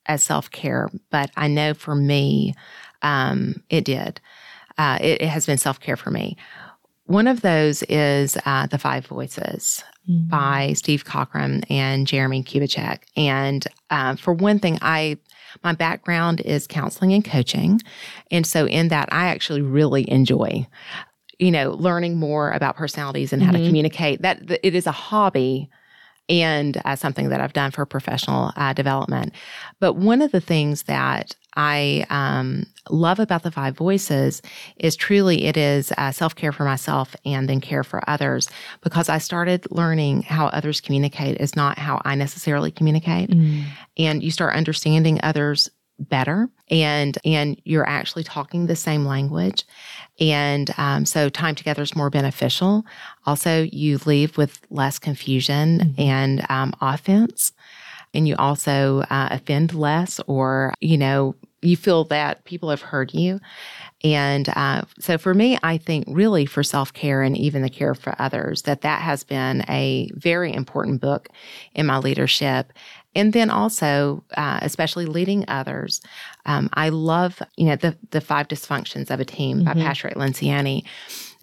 as 0.07 0.23
self 0.23 0.51
care, 0.51 0.89
but 1.11 1.31
I 1.37 1.49
know 1.49 1.75
for 1.75 1.95
me, 1.95 2.55
um, 3.03 3.63
it 3.69 3.85
did. 3.85 4.21
Uh, 4.79 4.99
it, 5.01 5.23
it, 5.23 5.29
has 5.29 5.47
been 5.47 5.59
self 5.59 5.81
care 5.81 5.97
for 5.97 6.11
me. 6.11 6.37
One 7.05 7.27
of 7.27 7.41
those 7.41 7.83
is 7.85 8.37
uh, 8.45 8.67
The 8.67 8.79
Five 8.79 9.07
Voices 9.07 9.83
mm-hmm. 10.09 10.29
by 10.29 10.73
Steve 10.75 11.05
Cochran 11.05 11.63
and 11.71 12.07
Jeremy 12.07 12.43
Kubicek. 12.43 13.03
And 13.17 13.67
uh, 13.91 14.17
for 14.17 14.35
one 14.35 14.59
thing, 14.59 14.79
I 14.83 15.19
my 15.65 15.73
background 15.73 16.43
is 16.43 16.67
counseling 16.67 17.15
and 17.15 17.25
coaching, 17.25 17.81
and 18.31 18.47
so 18.47 18.67
in 18.67 18.89
that, 18.89 19.09
I 19.13 19.29
actually 19.29 19.63
really 19.63 20.09
enjoy 20.11 20.67
you 21.39 21.51
know 21.51 21.71
learning 21.73 22.17
more 22.17 22.51
about 22.51 22.77
personalities 22.77 23.33
and 23.33 23.43
how 23.43 23.53
mm-hmm. 23.53 23.63
to 23.63 23.69
communicate 23.69 24.23
that 24.23 24.43
it 24.63 24.75
is 24.75 24.87
a 24.87 24.93
hobby 24.93 25.71
and 26.29 26.81
uh, 26.85 26.97
something 26.97 27.29
that 27.29 27.41
I've 27.41 27.53
done 27.53 27.71
for 27.71 27.87
professional 27.87 28.53
uh, 28.57 28.73
development. 28.73 29.33
But 29.81 29.95
one 29.95 30.23
of 30.23 30.33
the 30.33 30.41
things 30.41 30.85
that 30.85 31.35
I 31.57 32.05
um, 32.11 32.67
love 32.91 33.19
about 33.19 33.43
the 33.43 33.51
five 33.51 33.77
voices 33.77 34.43
is 34.77 34.95
truly 34.95 35.45
it 35.47 35.57
is 35.57 35.93
uh, 35.97 36.13
self 36.13 36.35
care 36.35 36.53
for 36.53 36.65
myself 36.65 37.17
and 37.25 37.49
then 37.49 37.61
care 37.61 37.85
for 37.85 38.09
others 38.09 38.51
because 38.83 39.09
I 39.09 39.19
started 39.19 39.67
learning 39.71 40.23
how 40.23 40.47
others 40.49 40.81
communicate 40.81 41.41
is 41.41 41.57
not 41.57 41.79
how 41.79 42.03
I 42.05 42.15
necessarily 42.15 42.71
communicate. 42.71 43.31
Mm. 43.31 43.65
And 43.97 44.23
you 44.23 44.31
start 44.31 44.55
understanding 44.55 45.21
others 45.23 45.71
better. 45.99 46.49
And 46.71 47.17
and 47.25 47.61
you're 47.65 47.89
actually 47.89 48.25
talking 48.25 48.67
the 48.67 48.77
same 48.77 49.05
language. 49.05 49.65
And 50.21 50.73
um, 50.79 51.07
so 51.07 51.29
time 51.29 51.55
together 51.55 51.83
is 51.83 51.97
more 51.97 52.11
beneficial. 52.11 52.85
Also 53.25 53.63
you 53.71 53.99
leave 54.07 54.37
with 54.37 54.61
less 54.71 54.99
confusion 54.99 55.79
mm-hmm. 55.79 56.01
and 56.01 56.47
um, 56.51 56.75
offense. 56.81 57.53
And 58.15 58.27
you 58.27 58.35
also 58.37 59.01
uh, 59.11 59.29
offend 59.31 59.75
less 59.75 60.21
or 60.27 60.75
you 60.81 60.97
know 60.99 61.35
you 61.63 61.77
feel 61.77 62.05
that 62.05 62.45
people 62.45 62.71
have 62.71 62.83
heard 62.83 63.13
you. 63.13 63.41
And 64.05 64.49
uh, 64.55 64.83
so 65.01 65.19
for 65.19 65.35
me 65.35 65.59
i 65.63 65.79
think 65.79 66.05
really 66.07 66.47
for 66.47 66.63
self-care 66.63 67.23
and 67.23 67.37
even 67.37 67.63
the 67.63 67.71
care 67.71 67.95
for 67.95 68.15
others 68.21 68.63
that 68.63 68.83
that 68.83 69.01
has 69.01 69.25
been 69.25 69.65
a 69.69 70.11
very 70.15 70.53
important 70.53 71.01
book 71.01 71.29
in 71.75 71.87
my 71.87 71.99
leadership 71.99 72.73
and 73.17 73.33
then 73.33 73.51
also, 73.51 74.23
uh, 74.37 74.61
especially 74.63 75.07
leading 75.07 75.45
others, 75.49 76.01
um, 76.45 76.69
I 76.75 76.91
love 76.91 77.43
you 77.57 77.67
know 77.67 77.77
the 77.77 77.97
the 78.11 78.21
five 78.21 78.47
dysfunctions 78.47 79.11
of 79.11 79.19
a 79.19 79.25
team 79.25 79.59
mm-hmm. 79.59 79.67
by 79.67 79.75
Patrick 79.75 80.15
Lencioni, 80.15 80.85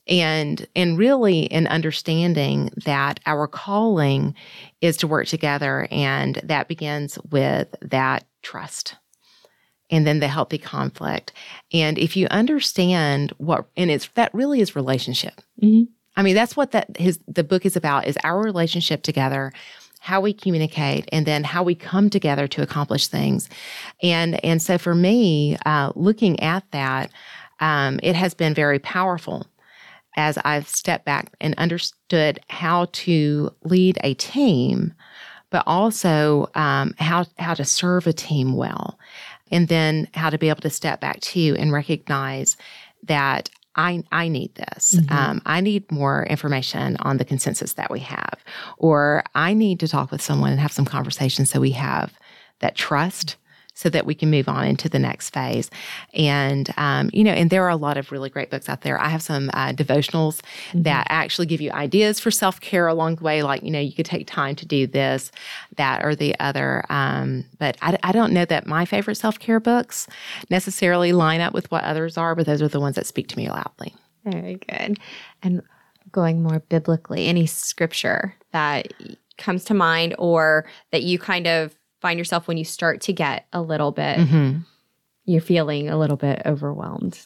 and 0.07 0.65
and 0.75 0.97
really 0.97 1.41
in 1.41 1.67
understanding 1.67 2.69
that 2.85 3.19
our 3.25 3.47
calling 3.47 4.35
is 4.79 4.95
to 4.97 5.07
work 5.07 5.27
together, 5.27 5.87
and 5.91 6.39
that 6.43 6.67
begins 6.69 7.17
with 7.31 7.75
that 7.81 8.25
trust 8.43 8.95
and 9.89 10.07
then 10.07 10.19
the 10.19 10.27
healthy 10.27 10.57
conflict. 10.57 11.33
And 11.71 11.99
if 11.99 12.15
you 12.17 12.27
understand 12.31 13.31
what, 13.37 13.67
and 13.77 13.91
it's 13.91 14.07
that 14.15 14.33
really 14.33 14.59
is 14.59 14.75
relationship. 14.75 15.41
Mm-hmm. 15.61 15.83
I 16.15 16.23
mean, 16.23 16.35
that's 16.35 16.55
what 16.55 16.71
that 16.71 16.97
his 16.97 17.19
the 17.27 17.43
book 17.43 17.65
is 17.65 17.75
about 17.75 18.07
is 18.07 18.17
our 18.23 18.41
relationship 18.41 19.03
together, 19.03 19.51
how 20.03 20.19
we 20.19 20.33
communicate, 20.33 21.07
and 21.13 21.25
then 21.25 21.45
how 21.45 21.63
we 21.63 21.73
come 21.73 22.09
together 22.09 22.45
to 22.45 22.61
accomplish 22.61 23.07
things. 23.07 23.49
And 24.01 24.43
and 24.43 24.61
so 24.61 24.77
for 24.77 24.93
me, 24.93 25.55
uh, 25.65 25.93
looking 25.95 26.37
at 26.41 26.69
that, 26.71 27.09
um, 27.61 28.01
it 28.03 28.13
has 28.13 28.33
been 28.33 28.53
very 28.53 28.79
powerful 28.79 29.47
as 30.17 30.37
I've 30.43 30.67
stepped 30.67 31.05
back 31.05 31.31
and 31.39 31.55
understood 31.55 32.41
how 32.49 32.87
to 32.91 33.49
lead 33.63 33.97
a 34.03 34.13
team, 34.15 34.93
but 35.51 35.63
also 35.65 36.49
um, 36.53 36.95
how 36.99 37.25
how 37.39 37.53
to 37.53 37.63
serve 37.63 38.05
a 38.05 38.11
team 38.11 38.57
well, 38.57 38.99
and 39.51 39.69
then 39.69 40.09
how 40.15 40.29
to 40.29 40.37
be 40.37 40.49
able 40.49 40.63
to 40.63 40.69
step 40.69 40.99
back 40.99 41.21
too 41.21 41.55
and 41.57 41.71
recognize 41.71 42.57
that 43.03 43.49
I, 43.75 44.03
I 44.11 44.27
need 44.27 44.55
this. 44.55 44.95
Mm-hmm. 44.95 45.15
Um, 45.15 45.41
I 45.45 45.61
need 45.61 45.91
more 45.91 46.25
information 46.25 46.97
on 46.97 47.17
the 47.17 47.25
consensus 47.25 47.73
that 47.73 47.91
we 47.91 47.99
have, 48.01 48.43
or 48.77 49.23
I 49.35 49.53
need 49.53 49.79
to 49.81 49.87
talk 49.87 50.11
with 50.11 50.21
someone 50.21 50.51
and 50.51 50.59
have 50.59 50.71
some 50.71 50.85
conversations 50.85 51.49
so 51.49 51.59
we 51.59 51.71
have 51.71 52.13
that 52.59 52.75
trust 52.75 53.37
so 53.73 53.89
that 53.89 54.05
we 54.05 54.13
can 54.13 54.29
move 54.29 54.47
on 54.47 54.65
into 54.65 54.87
the 54.87 54.99
next 54.99 55.31
phase. 55.31 55.69
And, 56.13 56.71
um, 56.77 57.09
you 57.13 57.23
know, 57.23 57.31
and 57.31 57.49
there 57.49 57.63
are 57.63 57.69
a 57.69 57.75
lot 57.75 57.97
of 57.97 58.11
really 58.11 58.29
great 58.29 58.49
books 58.49 58.69
out 58.69 58.81
there. 58.81 58.99
I 58.99 59.09
have 59.09 59.21
some 59.21 59.49
uh, 59.53 59.73
devotionals 59.73 60.41
mm-hmm. 60.41 60.83
that 60.83 61.07
actually 61.09 61.47
give 61.47 61.61
you 61.61 61.71
ideas 61.71 62.19
for 62.19 62.31
self 62.31 62.59
care 62.61 62.87
along 62.87 63.15
the 63.15 63.23
way. 63.23 63.43
Like, 63.43 63.63
you 63.63 63.71
know, 63.71 63.79
you 63.79 63.93
could 63.93 64.05
take 64.05 64.27
time 64.27 64.55
to 64.55 64.65
do 64.65 64.87
this, 64.87 65.31
that, 65.77 66.03
or 66.03 66.15
the 66.15 66.39
other. 66.39 66.83
Um, 66.89 67.45
but 67.59 67.77
I, 67.81 67.97
I 68.03 68.11
don't 68.11 68.33
know 68.33 68.45
that 68.45 68.67
my 68.67 68.85
favorite 68.85 69.15
self 69.15 69.39
care 69.39 69.59
books 69.59 70.07
necessarily 70.49 71.13
line 71.13 71.41
up 71.41 71.53
with 71.53 71.69
what 71.71 71.83
others 71.83 72.17
are, 72.17 72.35
but 72.35 72.45
those 72.45 72.61
are 72.61 72.67
the 72.67 72.79
ones 72.79 72.95
that 72.95 73.07
speak 73.07 73.27
to 73.29 73.37
me 73.37 73.49
loudly. 73.49 73.93
Very 74.23 74.55
good. 74.55 74.99
And 75.41 75.61
going 76.11 76.41
more 76.41 76.59
biblically, 76.69 77.27
any 77.27 77.45
scripture 77.45 78.35
that 78.51 78.93
comes 79.37 79.65
to 79.65 79.73
mind 79.73 80.15
or 80.17 80.65
that 80.91 81.03
you 81.03 81.17
kind 81.19 81.47
of 81.47 81.75
find 82.03 82.19
yourself 82.19 82.47
when 82.49 82.57
you 82.57 82.65
start 82.65 83.01
to 83.01 83.13
get 83.13 83.47
a 83.53 83.61
little 83.61 83.91
bit, 83.91 84.19
mm-hmm. 84.19 84.59
you're 85.25 85.41
feeling 85.41 85.89
a 85.89 85.97
little 85.97 86.17
bit 86.17 86.41
overwhelmed. 86.45 87.19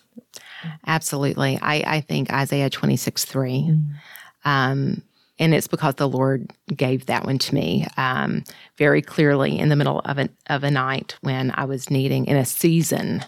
Absolutely. 0.86 1.58
I, 1.62 1.84
I 1.86 2.02
think 2.02 2.32
Isaiah 2.32 2.70
26 2.70 3.26
3. 3.26 3.52
Mm-hmm. 3.52 4.50
Um, 4.50 5.02
and 5.40 5.54
it's 5.54 5.68
because 5.68 5.96
the 5.96 6.08
Lord 6.08 6.52
gave 6.76 7.08
that 7.08 7.26
one 7.26 7.38
to 7.40 7.56
me 7.56 7.86
um, 7.98 8.44
very 8.78 9.02
clearly 9.02 9.58
in 9.58 9.70
the 9.70 9.76
middle 9.76 10.00
of, 10.00 10.18
an, 10.20 10.30
of 10.48 10.64
a 10.64 10.72
night 10.72 11.16
when 11.22 11.52
I 11.56 11.66
was 11.66 11.90
needing, 11.90 12.26
in 12.26 12.38
a 12.38 12.46
season 12.46 13.24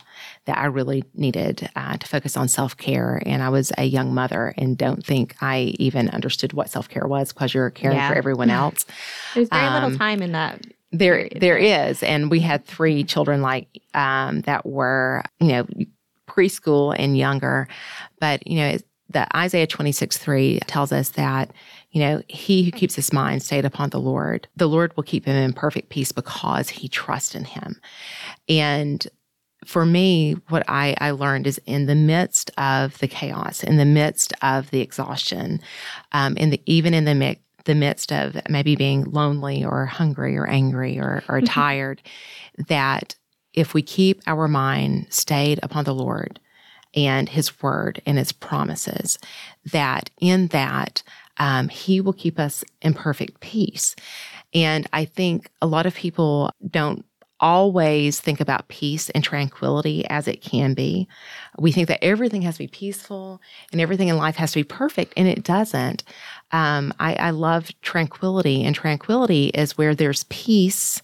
that 0.45 0.57
I 0.57 0.65
really 0.65 1.03
needed 1.13 1.69
uh, 1.75 1.97
to 1.97 2.07
focus 2.07 2.37
on 2.37 2.47
self 2.47 2.77
care. 2.77 3.21
And 3.25 3.43
I 3.43 3.49
was 3.49 3.71
a 3.77 3.83
young 3.83 4.13
mother 4.13 4.53
and 4.57 4.77
don't 4.77 5.05
think 5.05 5.35
I 5.41 5.75
even 5.79 6.09
understood 6.09 6.53
what 6.53 6.69
self 6.69 6.89
care 6.89 7.07
was 7.07 7.33
because 7.33 7.53
you're 7.53 7.69
caring 7.69 7.97
yeah. 7.97 8.09
for 8.09 8.15
everyone 8.15 8.49
else. 8.51 8.85
There's 9.33 9.49
very 9.49 9.65
um, 9.65 9.73
little 9.73 9.97
time 9.97 10.21
in 10.21 10.31
that 10.31 10.61
there, 10.91 11.29
there 11.35 11.57
is, 11.57 12.01
and 12.03 12.31
we 12.31 12.39
had 12.39 12.65
three 12.65 13.03
children 13.03 13.41
like 13.41 13.67
um, 13.93 14.41
that 14.41 14.65
were, 14.65 15.23
you 15.39 15.49
know, 15.49 15.67
preschool 16.27 16.95
and 16.97 17.17
younger. 17.17 17.67
But 18.19 18.45
you 18.47 18.57
know, 18.57 18.77
the 19.09 19.37
Isaiah 19.37 19.67
twenty 19.67 19.91
six 19.91 20.17
three 20.17 20.59
tells 20.67 20.91
us 20.91 21.09
that 21.09 21.51
you 21.91 22.01
know 22.01 22.21
he 22.27 22.63
who 22.63 22.71
keeps 22.71 22.95
his 22.95 23.11
mind 23.13 23.43
stayed 23.43 23.65
upon 23.65 23.89
the 23.89 23.99
Lord, 23.99 24.47
the 24.55 24.67
Lord 24.67 24.95
will 24.95 25.03
keep 25.03 25.25
him 25.25 25.35
in 25.35 25.53
perfect 25.53 25.89
peace 25.89 26.11
because 26.11 26.69
he 26.69 26.87
trusts 26.87 27.35
in 27.35 27.45
Him. 27.45 27.79
And 28.47 29.07
for 29.65 29.85
me, 29.85 30.37
what 30.47 30.63
I, 30.67 30.95
I 31.01 31.11
learned 31.11 31.45
is 31.45 31.59
in 31.65 31.85
the 31.85 31.95
midst 31.95 32.49
of 32.57 32.97
the 32.99 33.07
chaos, 33.07 33.63
in 33.63 33.77
the 33.77 33.85
midst 33.85 34.33
of 34.41 34.71
the 34.71 34.79
exhaustion, 34.79 35.59
um, 36.13 36.37
in 36.37 36.49
the 36.49 36.61
even 36.65 36.93
in 36.93 37.05
the 37.05 37.15
mix 37.15 37.41
the 37.65 37.75
midst 37.75 38.11
of 38.11 38.37
maybe 38.49 38.75
being 38.75 39.03
lonely 39.05 39.63
or 39.63 39.85
hungry 39.85 40.37
or 40.37 40.47
angry 40.47 40.99
or, 40.99 41.23
or 41.27 41.37
mm-hmm. 41.37 41.45
tired, 41.45 42.01
that 42.67 43.15
if 43.53 43.73
we 43.73 43.81
keep 43.81 44.21
our 44.27 44.47
mind 44.47 45.07
stayed 45.09 45.59
upon 45.63 45.85
the 45.85 45.95
Lord 45.95 46.39
and 46.95 47.29
His 47.29 47.61
word 47.61 48.01
and 48.05 48.17
His 48.17 48.31
promises, 48.31 49.19
that 49.71 50.09
in 50.19 50.47
that 50.47 51.03
um, 51.37 51.69
He 51.69 52.01
will 52.01 52.13
keep 52.13 52.39
us 52.39 52.63
in 52.81 52.93
perfect 52.93 53.39
peace. 53.39 53.95
And 54.53 54.87
I 54.93 55.05
think 55.05 55.49
a 55.61 55.67
lot 55.67 55.85
of 55.85 55.95
people 55.95 56.51
don't 56.69 57.05
always 57.39 58.19
think 58.19 58.39
about 58.41 58.67
peace 58.67 59.09
and 59.11 59.23
tranquility 59.23 60.05
as 60.09 60.27
it 60.27 60.41
can 60.41 60.73
be. 60.73 61.07
We 61.57 61.71
think 61.71 61.87
that 61.87 62.03
everything 62.03 62.41
has 62.41 62.55
to 62.55 62.63
be 62.63 62.67
peaceful 62.67 63.41
and 63.71 63.79
everything 63.79 64.09
in 64.09 64.17
life 64.17 64.35
has 64.35 64.51
to 64.51 64.59
be 64.59 64.63
perfect, 64.63 65.13
and 65.15 65.27
it 65.27 65.43
doesn't. 65.43 66.03
Um, 66.51 66.93
I, 66.99 67.13
I, 67.15 67.29
love 67.29 67.69
tranquility, 67.81 68.63
and 68.63 68.75
tranquility 68.75 69.47
is 69.49 69.77
where 69.77 69.93
there's 69.93 70.23
peace 70.25 71.01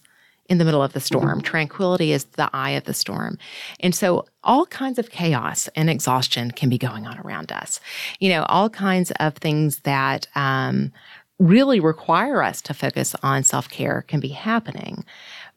in 0.48 0.58
the 0.58 0.64
middle 0.64 0.82
of 0.82 0.92
the 0.92 1.00
storm. 1.00 1.38
Mm-hmm. 1.38 1.40
Tranquility 1.40 2.12
is 2.12 2.24
the 2.24 2.50
eye 2.52 2.70
of 2.70 2.84
the 2.84 2.94
storm. 2.94 3.38
And 3.80 3.94
so 3.94 4.26
all 4.44 4.66
kinds 4.66 4.98
of 4.98 5.10
chaos 5.10 5.68
and 5.74 5.90
exhaustion 5.90 6.50
can 6.50 6.68
be 6.68 6.78
going 6.78 7.06
on 7.06 7.18
around 7.18 7.52
us. 7.52 7.80
You 8.20 8.30
know, 8.30 8.44
all 8.48 8.70
kinds 8.70 9.10
of 9.12 9.34
things 9.36 9.80
that 9.80 10.26
um, 10.34 10.92
really 11.38 11.80
require 11.80 12.42
us 12.42 12.62
to 12.62 12.74
focus 12.74 13.14
on 13.22 13.44
self 13.44 13.68
care 13.68 14.02
can 14.02 14.20
be 14.20 14.28
happening. 14.28 15.04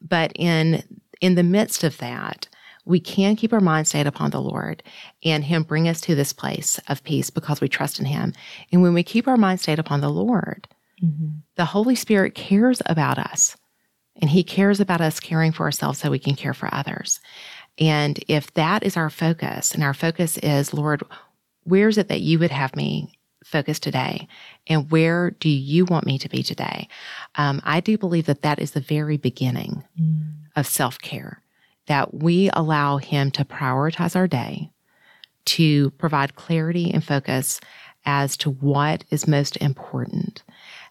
But 0.01 0.31
in 0.35 0.83
in 1.21 1.35
the 1.35 1.43
midst 1.43 1.83
of 1.83 1.97
that, 1.97 2.47
we 2.89 2.99
can 2.99 3.35
keep 3.35 3.53
our 3.53 3.61
mind 3.61 3.87
stayed 3.87 4.07
upon 4.07 4.31
the 4.31 4.41
Lord 4.41 4.81
and 5.23 5.43
Him 5.43 5.61
bring 5.61 5.87
us 5.87 6.01
to 6.01 6.15
this 6.15 6.33
place 6.33 6.79
of 6.87 7.03
peace 7.03 7.29
because 7.29 7.61
we 7.61 7.69
trust 7.69 7.99
in 7.99 8.05
Him. 8.05 8.33
And 8.71 8.81
when 8.81 8.95
we 8.95 9.03
keep 9.03 9.27
our 9.27 9.37
mind 9.37 9.59
stayed 9.59 9.77
upon 9.77 10.01
the 10.01 10.09
Lord, 10.09 10.67
mm-hmm. 11.01 11.27
the 11.55 11.65
Holy 11.65 11.93
Spirit 11.93 12.33
cares 12.33 12.81
about 12.87 13.19
us 13.19 13.55
and 14.19 14.31
He 14.31 14.43
cares 14.43 14.79
about 14.79 15.01
us 15.01 15.19
caring 15.19 15.51
for 15.51 15.63
ourselves 15.63 15.99
so 15.99 16.09
we 16.09 16.17
can 16.17 16.35
care 16.35 16.55
for 16.55 16.73
others. 16.73 17.19
And 17.77 18.19
if 18.27 18.51
that 18.55 18.83
is 18.83 18.97
our 18.97 19.11
focus, 19.11 19.73
and 19.73 19.83
our 19.83 19.93
focus 19.93 20.37
is, 20.39 20.73
Lord, 20.73 21.03
where's 21.63 21.97
it 21.97 22.07
that 22.07 22.21
you 22.21 22.39
would 22.39 22.51
have 22.51 22.75
me 22.75 23.13
focus 23.45 23.79
today? 23.79 24.27
And 24.67 24.89
where 24.91 25.31
do 25.31 25.47
you 25.47 25.85
want 25.85 26.05
me 26.05 26.17
to 26.17 26.27
be 26.27 26.41
today? 26.41 26.89
Um, 27.35 27.61
I 27.63 27.79
do 27.79 27.97
believe 27.97 28.25
that 28.25 28.41
that 28.41 28.59
is 28.59 28.71
the 28.71 28.81
very 28.81 29.17
beginning 29.17 29.83
mm. 29.99 30.33
of 30.55 30.67
self 30.67 30.99
care, 30.99 31.41
that 31.89 32.13
we 32.13 32.49
allow 32.53 32.97
Him 32.97 33.31
to 33.31 33.43
prioritize 33.43 34.15
our 34.15 34.27
day, 34.27 34.71
to 35.45 35.89
provide 35.91 36.35
clarity 36.35 36.91
and 36.91 37.03
focus 37.03 37.59
as 38.05 38.37
to 38.37 38.51
what 38.51 39.03
is 39.09 39.27
most 39.27 39.57
important, 39.57 40.43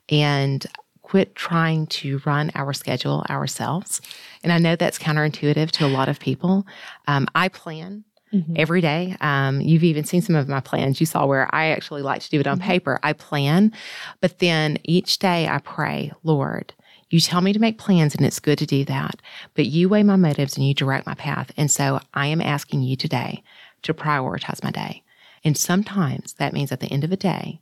and 0.08 0.66
quit 1.02 1.34
trying 1.34 1.87
to 1.87 2.20
run 2.26 2.50
our 2.54 2.72
schedule 2.72 3.24
ourselves. 3.30 4.02
And 4.42 4.52
I 4.52 4.58
know 4.58 4.76
that's 4.76 4.98
counterintuitive 4.98 5.70
to 5.70 5.87
a 5.87 5.88
lot 5.88 6.08
of 6.08 6.20
people. 6.20 6.66
Um, 7.06 7.28
I 7.34 7.48
plan 7.48 8.04
mm-hmm. 8.34 8.54
every 8.56 8.80
day. 8.80 9.16
Um, 9.20 9.61
you've 9.61 9.84
even 9.84 10.04
seen 10.04 10.20
some 10.20 10.34
of 10.34 10.48
my 10.48 10.61
plans. 10.61 11.00
You 11.00 11.06
saw 11.06 11.26
where 11.26 11.52
I 11.54 11.68
actually 11.68 12.02
like 12.02 12.22
to 12.22 12.30
do 12.30 12.40
it 12.40 12.46
on 12.46 12.58
mm-hmm. 12.58 12.68
paper. 12.68 13.00
I 13.02 13.12
plan, 13.12 13.72
but 14.20 14.40
then 14.40 14.78
each 14.84 15.18
day 15.18 15.48
I 15.48 15.58
pray, 15.58 16.12
Lord, 16.24 16.74
you 17.11 17.21
tell 17.21 17.40
me 17.40 17.53
to 17.53 17.59
make 17.59 17.79
plans 17.79 18.14
and 18.14 18.25
it's 18.25 18.40
good 18.40 18.59
to 18.59 18.66
do 18.66 18.85
that, 18.85 19.16
but 19.55 19.66
you 19.66 19.88
weigh 19.88 20.03
my 20.03 20.16
motives 20.16 20.57
and 20.57 20.66
you 20.66 20.75
direct 20.75 21.07
my 21.07 21.14
path. 21.14 21.51
And 21.57 21.71
so 21.71 22.01
I 22.14 22.27
am 22.27 22.40
asking 22.40 22.83
you 22.83 22.97
today 22.97 23.42
to 23.83 23.94
prioritize 23.94 24.62
my 24.62 24.71
day. 24.71 25.03
And 25.44 25.57
sometimes 25.57 26.35
that 26.35 26.53
means 26.53 26.73
at 26.73 26.81
the 26.81 26.88
end 26.88 27.05
of 27.05 27.11
the 27.11 27.16
day 27.16 27.61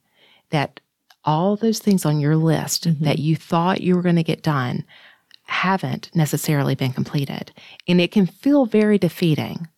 that 0.51 0.81
all 1.25 1.57
those 1.57 1.79
things 1.79 2.05
on 2.05 2.21
your 2.21 2.37
list 2.37 2.87
mm-hmm. 2.87 3.05
that 3.05 3.19
you 3.19 3.37
thought 3.37 3.81
you 3.81 3.97
were 3.97 4.03
going 4.03 4.17
to 4.17 4.23
get 4.23 4.43
done 4.43 4.85
haven't 5.45 6.11
necessarily 6.15 6.75
been 6.75 6.93
completed. 6.93 7.53
And 7.87 8.01
it 8.01 8.13
can 8.13 8.27
feel 8.27 8.67
very 8.67 8.99
defeating. 8.99 9.69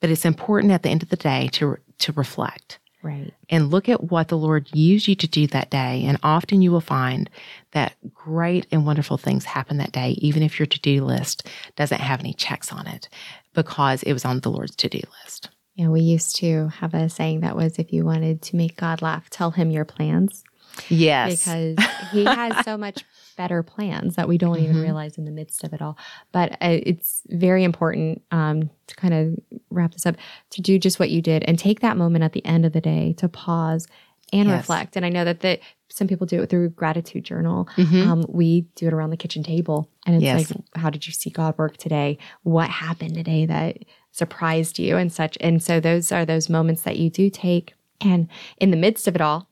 But 0.00 0.10
it's 0.10 0.24
important 0.24 0.72
at 0.72 0.82
the 0.82 0.90
end 0.90 1.02
of 1.02 1.08
the 1.08 1.16
day 1.16 1.48
to 1.52 1.78
to 1.98 2.12
reflect. 2.12 2.78
Right. 3.06 3.32
And 3.48 3.70
look 3.70 3.88
at 3.88 4.10
what 4.10 4.26
the 4.26 4.36
Lord 4.36 4.68
used 4.74 5.06
you 5.06 5.14
to 5.14 5.28
do 5.28 5.46
that 5.48 5.70
day. 5.70 6.04
And 6.06 6.18
often 6.24 6.60
you 6.60 6.72
will 6.72 6.80
find 6.80 7.30
that 7.70 7.94
great 8.12 8.66
and 8.72 8.84
wonderful 8.84 9.16
things 9.16 9.44
happen 9.44 9.76
that 9.76 9.92
day, 9.92 10.16
even 10.18 10.42
if 10.42 10.58
your 10.58 10.66
to 10.66 10.80
do 10.80 11.04
list 11.04 11.46
doesn't 11.76 12.00
have 12.00 12.18
any 12.18 12.34
checks 12.34 12.72
on 12.72 12.88
it, 12.88 13.08
because 13.54 14.02
it 14.02 14.12
was 14.12 14.24
on 14.24 14.40
the 14.40 14.50
Lord's 14.50 14.74
to 14.76 14.88
do 14.88 15.00
list. 15.22 15.50
Yeah, 15.76 15.88
we 15.88 16.00
used 16.00 16.34
to 16.36 16.68
have 16.80 16.94
a 16.94 17.08
saying 17.08 17.40
that 17.40 17.54
was 17.54 17.78
if 17.78 17.92
you 17.92 18.04
wanted 18.04 18.42
to 18.42 18.56
make 18.56 18.76
God 18.76 19.02
laugh, 19.02 19.30
tell 19.30 19.52
him 19.52 19.70
your 19.70 19.84
plans. 19.84 20.42
Yes. 20.88 21.44
Because 21.44 21.76
he 22.10 22.24
has 22.24 22.64
so 22.64 22.76
much 22.76 23.04
better 23.36 23.62
plans 23.62 24.16
that 24.16 24.28
we 24.28 24.38
don't 24.38 24.56
mm-hmm. 24.56 24.64
even 24.64 24.82
realize 24.82 25.18
in 25.18 25.24
the 25.24 25.30
midst 25.30 25.64
of 25.64 25.72
it 25.72 25.82
all. 25.82 25.96
But 26.32 26.52
uh, 26.52 26.80
it's 26.82 27.22
very 27.28 27.64
important 27.64 28.22
um, 28.30 28.70
to 28.86 28.96
kind 28.96 29.14
of 29.14 29.38
wrap 29.70 29.92
this 29.92 30.06
up 30.06 30.16
to 30.50 30.62
do 30.62 30.78
just 30.78 30.98
what 30.98 31.10
you 31.10 31.22
did 31.22 31.44
and 31.44 31.58
take 31.58 31.80
that 31.80 31.96
moment 31.96 32.24
at 32.24 32.32
the 32.32 32.44
end 32.44 32.64
of 32.66 32.72
the 32.72 32.80
day 32.80 33.14
to 33.18 33.28
pause 33.28 33.86
and 34.32 34.48
yes. 34.48 34.58
reflect. 34.58 34.96
And 34.96 35.06
I 35.06 35.08
know 35.08 35.24
that 35.24 35.40
the, 35.40 35.60
some 35.88 36.08
people 36.08 36.26
do 36.26 36.42
it 36.42 36.50
through 36.50 36.70
gratitude 36.70 37.24
journal. 37.24 37.68
Mm-hmm. 37.76 38.10
Um, 38.10 38.24
we 38.28 38.62
do 38.74 38.88
it 38.88 38.92
around 38.92 39.10
the 39.10 39.16
kitchen 39.16 39.42
table, 39.42 39.88
and 40.04 40.16
it's 40.16 40.24
yes. 40.24 40.50
like, 40.50 40.60
how 40.74 40.90
did 40.90 41.06
you 41.06 41.12
see 41.12 41.30
God 41.30 41.56
work 41.58 41.76
today? 41.76 42.18
What 42.42 42.68
happened 42.68 43.14
today 43.14 43.46
that 43.46 43.78
surprised 44.10 44.78
you 44.78 44.96
and 44.96 45.12
such? 45.12 45.38
And 45.40 45.62
so 45.62 45.78
those 45.78 46.10
are 46.10 46.24
those 46.24 46.48
moments 46.48 46.82
that 46.82 46.96
you 46.96 47.08
do 47.08 47.30
take. 47.30 47.74
And 48.00 48.28
in 48.58 48.72
the 48.72 48.76
midst 48.76 49.06
of 49.06 49.14
it 49.14 49.20
all, 49.20 49.48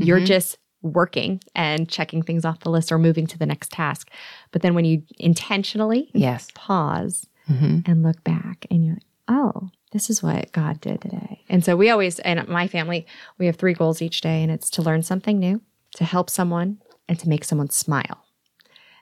You're 0.00 0.20
Mhm. 0.20 0.26
just 0.26 0.58
working 0.82 1.40
and 1.54 1.88
checking 1.88 2.22
things 2.22 2.44
off 2.44 2.60
the 2.60 2.70
list 2.70 2.92
or 2.92 2.98
moving 2.98 3.26
to 3.26 3.38
the 3.38 3.46
next 3.46 3.72
task. 3.72 4.10
But 4.52 4.62
then 4.62 4.74
when 4.74 4.84
you 4.84 5.02
intentionally 5.18 6.10
Yes. 6.14 6.48
pause 6.54 7.26
hmm 7.46 7.78
and 7.86 8.02
look 8.02 8.22
back 8.24 8.66
and 8.70 8.84
you're 8.84 8.94
like, 8.94 9.02
oh, 9.28 9.70
this 9.92 10.10
is 10.10 10.22
what 10.22 10.52
God 10.52 10.80
did 10.80 11.00
today. 11.00 11.42
And 11.48 11.64
so 11.64 11.76
we 11.76 11.90
always, 11.90 12.18
and 12.20 12.46
my 12.48 12.68
family, 12.68 13.06
we 13.38 13.46
have 13.46 13.56
three 13.56 13.72
goals 13.72 14.02
each 14.02 14.20
day, 14.20 14.42
and 14.42 14.52
it's 14.52 14.68
to 14.70 14.82
learn 14.82 15.02
something 15.02 15.38
new, 15.38 15.62
to 15.96 16.04
help 16.04 16.28
someone, 16.28 16.78
and 17.08 17.18
to 17.18 17.28
make 17.28 17.44
someone 17.44 17.70
smile. 17.70 18.24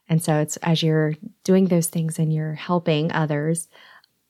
And 0.09 0.23
so 0.23 0.37
it's 0.39 0.57
as 0.59 0.83
you're 0.83 1.15
doing 1.43 1.67
those 1.67 1.89
things 1.89 2.19
and 2.21 2.33
you're 2.33 2.55
helping 2.55 3.11
others, 3.11 3.69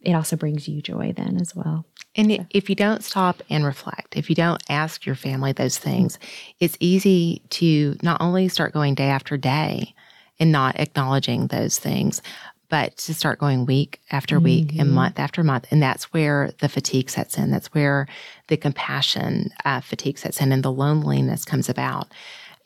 it 0.06 0.14
also 0.14 0.36
brings 0.36 0.68
you 0.68 0.80
joy 0.80 1.12
then 1.16 1.36
as 1.40 1.54
well. 1.54 1.84
And 2.14 2.32
i 2.32 2.46
if 2.50 2.70
you 2.70 2.76
don't 2.76 3.02
stop 3.02 3.42
and 3.50 3.64
reflect, 3.64 4.16
if 4.16 4.30
you 4.30 4.36
don't 4.36 4.62
ask 4.70 5.04
your 5.04 5.16
family 5.16 5.52
those 5.52 5.78
things, 5.78 6.18
it's 6.60 6.76
easy 6.78 7.42
to 7.50 7.96
not 8.02 8.20
only 8.20 8.48
start 8.48 8.72
going 8.72 8.94
day 8.94 9.08
after 9.08 9.36
day 9.36 9.94
and 10.38 10.52
not 10.52 10.78
acknowledging 10.78 11.48
those 11.48 11.78
things, 11.80 12.22
but 12.68 12.96
to 12.98 13.14
start 13.14 13.40
going 13.40 13.66
week 13.66 14.00
after 14.10 14.38
week 14.38 14.76
and 14.78 14.92
month 14.92 15.18
after 15.18 15.42
month. 15.42 15.66
And 15.70 15.82
that's 15.82 16.12
where 16.12 16.52
the 16.58 16.68
fatigue 16.68 17.10
sets 17.10 17.36
in. 17.36 17.50
That's 17.50 17.72
where 17.74 18.06
the 18.48 18.56
compassion 18.56 19.50
uh, 19.64 19.80
fatigue 19.80 20.18
sets 20.18 20.40
in 20.40 20.52
and 20.52 20.62
the 20.62 20.72
loneliness 20.72 21.44
comes 21.44 21.68
about. 21.68 22.12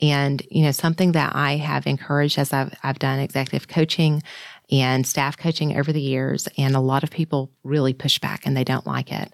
And, 0.00 0.42
you 0.50 0.62
know, 0.62 0.72
something 0.72 1.12
that 1.12 1.36
I 1.36 1.56
have 1.56 1.86
encouraged 1.86 2.38
as 2.38 2.52
I've, 2.52 2.74
I've 2.82 2.98
done 2.98 3.18
executive 3.18 3.68
coaching 3.68 4.22
and 4.70 5.06
staff 5.06 5.36
coaching 5.36 5.76
over 5.76 5.92
the 5.92 6.00
years, 6.00 6.48
and 6.56 6.76
a 6.76 6.80
lot 6.80 7.02
of 7.02 7.10
people 7.10 7.50
really 7.64 7.92
push 7.92 8.18
back 8.18 8.46
and 8.46 8.56
they 8.56 8.64
don't 8.64 8.86
like 8.86 9.12
it. 9.12 9.32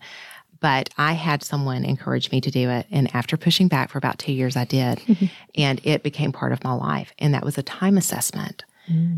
But 0.60 0.88
I 0.96 1.12
had 1.12 1.42
someone 1.42 1.84
encourage 1.84 2.30
me 2.30 2.40
to 2.40 2.50
do 2.50 2.70
it. 2.70 2.86
And 2.90 3.14
after 3.14 3.36
pushing 3.36 3.68
back 3.68 3.90
for 3.90 3.98
about 3.98 4.18
two 4.18 4.32
years, 4.32 4.56
I 4.56 4.64
did. 4.64 5.00
and 5.54 5.80
it 5.84 6.02
became 6.02 6.32
part 6.32 6.52
of 6.52 6.64
my 6.64 6.72
life. 6.72 7.12
And 7.18 7.34
that 7.34 7.44
was 7.44 7.58
a 7.58 7.62
time 7.62 7.98
assessment. 7.98 8.64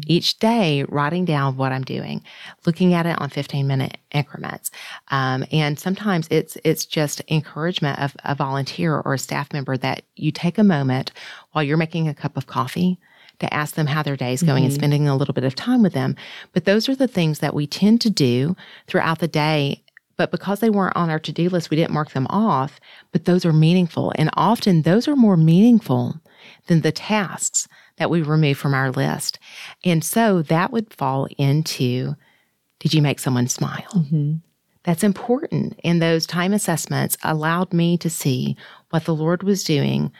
Each 0.06 0.38
day, 0.38 0.84
writing 0.84 1.26
down 1.26 1.56
what 1.56 1.72
I'm 1.72 1.84
doing, 1.84 2.22
looking 2.64 2.94
at 2.94 3.04
it 3.04 3.20
on 3.20 3.28
15 3.28 3.66
minute 3.66 3.98
increments. 4.12 4.70
Um, 5.08 5.44
and 5.52 5.78
sometimes 5.78 6.26
it's, 6.30 6.56
it's 6.64 6.86
just 6.86 7.20
encouragement 7.28 7.98
of 7.98 8.16
a 8.24 8.34
volunteer 8.34 8.98
or 8.98 9.14
a 9.14 9.18
staff 9.18 9.52
member 9.52 9.76
that 9.76 10.02
you 10.16 10.32
take 10.32 10.56
a 10.56 10.64
moment 10.64 11.12
while 11.52 11.62
you're 11.62 11.76
making 11.76 12.08
a 12.08 12.14
cup 12.14 12.38
of 12.38 12.46
coffee 12.46 12.98
to 13.40 13.52
ask 13.54 13.74
them 13.74 13.86
how 13.86 14.02
their 14.02 14.16
day 14.16 14.32
is 14.32 14.42
going 14.42 14.64
and 14.64 14.72
mm-hmm. 14.72 14.80
spending 14.80 15.08
a 15.08 15.16
little 15.16 15.34
bit 15.34 15.44
of 15.44 15.54
time 15.54 15.82
with 15.82 15.92
them. 15.92 16.16
But 16.52 16.64
those 16.64 16.88
are 16.88 16.96
the 16.96 17.08
things 17.08 17.38
that 17.38 17.54
we 17.54 17.66
tend 17.66 18.00
to 18.02 18.10
do 18.10 18.56
throughout 18.86 19.20
the 19.20 19.28
day. 19.28 19.82
But 20.16 20.32
because 20.32 20.60
they 20.60 20.70
weren't 20.70 20.96
on 20.96 21.10
our 21.10 21.20
to 21.20 21.32
do 21.32 21.48
list, 21.48 21.70
we 21.70 21.76
didn't 21.76 21.92
mark 21.92 22.10
them 22.10 22.26
off. 22.28 22.80
But 23.12 23.24
those 23.24 23.44
are 23.44 23.52
meaningful. 23.52 24.12
And 24.16 24.30
often 24.34 24.82
those 24.82 25.06
are 25.06 25.16
more 25.16 25.36
meaningful 25.36 26.20
than 26.66 26.80
the 26.80 26.92
tasks 26.92 27.68
that 27.98 28.10
we 28.10 28.22
remove 28.22 28.58
from 28.58 28.74
our 28.74 28.90
list. 28.90 29.38
And 29.84 30.02
so 30.02 30.42
that 30.42 30.72
would 30.72 30.92
fall 30.92 31.28
into 31.36 32.14
did 32.80 32.94
you 32.94 33.02
make 33.02 33.18
someone 33.18 33.48
smile? 33.48 33.88
Mm-hmm. 33.92 34.34
That's 34.84 35.02
important. 35.02 35.78
And 35.84 36.00
those 36.00 36.26
time 36.26 36.52
assessments 36.52 37.16
allowed 37.22 37.72
me 37.72 37.98
to 37.98 38.08
see 38.08 38.56
what 38.90 39.04
the 39.04 39.14
Lord 39.14 39.42
was 39.42 39.64
doing 39.64 40.12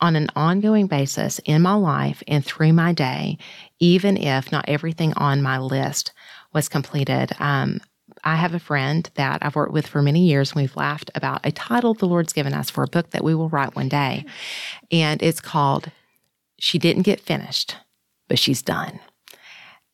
on 0.00 0.16
an 0.16 0.28
ongoing 0.36 0.86
basis 0.86 1.40
in 1.44 1.62
my 1.62 1.74
life 1.74 2.22
and 2.28 2.44
through 2.44 2.72
my 2.72 2.92
day, 2.92 3.38
even 3.78 4.16
if 4.16 4.52
not 4.52 4.68
everything 4.68 5.12
on 5.14 5.42
my 5.42 5.58
list 5.58 6.12
was 6.52 6.68
completed. 6.68 7.32
Um, 7.38 7.80
I 8.24 8.36
have 8.36 8.54
a 8.54 8.58
friend 8.58 9.08
that 9.14 9.38
I've 9.42 9.56
worked 9.56 9.72
with 9.72 9.86
for 9.86 10.02
many 10.02 10.26
years. 10.26 10.52
And 10.52 10.62
we've 10.62 10.76
laughed 10.76 11.10
about 11.14 11.44
a 11.44 11.52
title 11.52 11.94
the 11.94 12.06
Lord's 12.06 12.32
given 12.32 12.54
us 12.54 12.70
for 12.70 12.82
a 12.82 12.88
book 12.88 13.10
that 13.10 13.24
we 13.24 13.34
will 13.34 13.48
write 13.48 13.76
one 13.76 13.88
day. 13.88 14.24
And 14.90 15.22
it's 15.22 15.40
called 15.40 15.90
She 16.58 16.78
Didn't 16.78 17.02
Get 17.02 17.20
Finished, 17.20 17.76
but 18.28 18.38
She's 18.38 18.62
Done. 18.62 19.00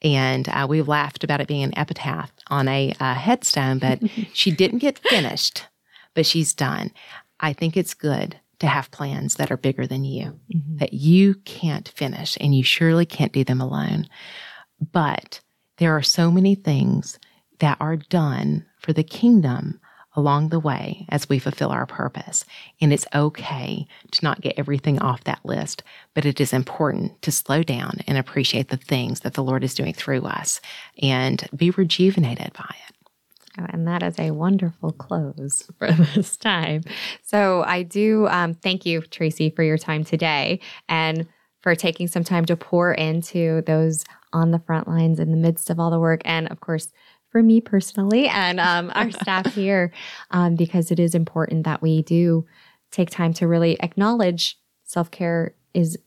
And 0.02 0.48
uh, 0.48 0.66
we've 0.68 0.88
laughed 0.88 1.22
about 1.22 1.40
it 1.40 1.48
being 1.48 1.62
an 1.62 1.78
epitaph 1.78 2.32
on 2.48 2.66
a 2.68 2.92
uh, 2.98 3.14
headstone, 3.14 3.78
but 3.78 4.00
she 4.32 4.50
didn't 4.50 4.78
get 4.78 4.98
finished, 4.98 5.66
but 6.14 6.26
she's 6.26 6.52
done. 6.52 6.90
I 7.38 7.52
think 7.52 7.76
it's 7.76 7.94
good 7.94 8.40
to 8.62 8.68
have 8.68 8.92
plans 8.92 9.34
that 9.34 9.50
are 9.50 9.56
bigger 9.56 9.88
than 9.88 10.04
you, 10.04 10.38
mm-hmm. 10.54 10.76
that 10.76 10.92
you 10.92 11.34
can't 11.44 11.88
finish, 11.88 12.38
and 12.40 12.54
you 12.54 12.62
surely 12.62 13.04
can't 13.04 13.32
do 13.32 13.42
them 13.42 13.60
alone. 13.60 14.08
But 14.92 15.40
there 15.78 15.96
are 15.96 16.02
so 16.02 16.30
many 16.30 16.54
things 16.54 17.18
that 17.58 17.76
are 17.80 17.96
done 17.96 18.64
for 18.78 18.92
the 18.92 19.02
kingdom 19.02 19.80
along 20.14 20.50
the 20.50 20.60
way 20.60 21.06
as 21.08 21.28
we 21.28 21.40
fulfill 21.40 21.70
our 21.70 21.86
purpose. 21.86 22.44
And 22.80 22.92
it's 22.92 23.06
okay 23.12 23.84
to 24.12 24.24
not 24.24 24.42
get 24.42 24.54
everything 24.56 25.00
off 25.00 25.24
that 25.24 25.44
list, 25.44 25.82
but 26.14 26.24
it 26.24 26.40
is 26.40 26.52
important 26.52 27.20
to 27.22 27.32
slow 27.32 27.64
down 27.64 27.98
and 28.06 28.16
appreciate 28.16 28.68
the 28.68 28.76
things 28.76 29.20
that 29.20 29.34
the 29.34 29.42
Lord 29.42 29.64
is 29.64 29.74
doing 29.74 29.92
through 29.92 30.22
us 30.22 30.60
and 31.02 31.48
be 31.56 31.70
rejuvenated 31.70 32.52
by 32.52 32.76
it. 32.88 32.91
Oh, 33.58 33.66
and 33.68 33.86
that 33.86 34.02
is 34.02 34.18
a 34.18 34.30
wonderful 34.30 34.92
close 34.92 35.68
for 35.78 35.90
this 35.92 36.36
time. 36.36 36.82
So 37.22 37.62
I 37.66 37.82
do 37.82 38.26
um, 38.28 38.54
thank 38.54 38.86
you, 38.86 39.02
Tracy, 39.02 39.50
for 39.50 39.62
your 39.62 39.78
time 39.78 40.04
today 40.04 40.60
and 40.88 41.26
for 41.62 41.74
taking 41.74 42.08
some 42.08 42.24
time 42.24 42.44
to 42.46 42.56
pour 42.56 42.92
into 42.92 43.62
those 43.62 44.04
on 44.32 44.50
the 44.50 44.58
front 44.58 44.88
lines 44.88 45.20
in 45.20 45.30
the 45.30 45.36
midst 45.36 45.70
of 45.70 45.78
all 45.78 45.90
the 45.90 46.00
work. 46.00 46.22
And 46.24 46.48
of 46.50 46.60
course, 46.60 46.90
for 47.30 47.42
me 47.42 47.60
personally 47.60 48.28
and 48.28 48.58
um, 48.58 48.90
our 48.94 49.10
staff 49.22 49.54
here, 49.54 49.92
um, 50.30 50.56
because 50.56 50.90
it 50.90 50.98
is 50.98 51.14
important 51.14 51.64
that 51.64 51.82
we 51.82 52.02
do 52.02 52.46
take 52.90 53.10
time 53.10 53.32
to 53.34 53.46
really 53.46 53.80
acknowledge 53.80 54.58
self 54.84 55.10
care 55.10 55.54
is 55.74 55.98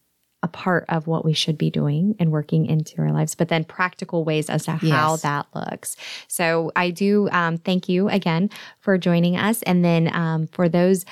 a 0.45 0.47
part 0.47 0.85
of 0.89 1.07
what 1.07 1.25
we 1.25 1.33
should 1.33 1.57
be 1.57 1.71
doing 1.71 2.15
and 2.19 2.31
working 2.31 2.67
into 2.67 3.01
our 3.01 3.11
lives, 3.11 3.33
but 3.33 3.49
then 3.49 3.63
practical 3.63 4.23
ways 4.23 4.47
as 4.49 4.65
to 4.65 4.71
how 4.73 5.13
Yes. 5.13 5.21
that 5.23 5.47
looks. 5.55 5.97
So 6.27 6.71
I 6.75 6.91
do 6.91 7.27
um, 7.31 7.57
thank 7.57 7.89
you 7.89 8.07
again 8.09 8.49
for 8.79 8.97
joining 8.99 9.35
us. 9.37 9.63
And 9.63 9.83
then 9.83 10.13
um, 10.15 10.47
for 10.47 10.69
those 10.69 11.03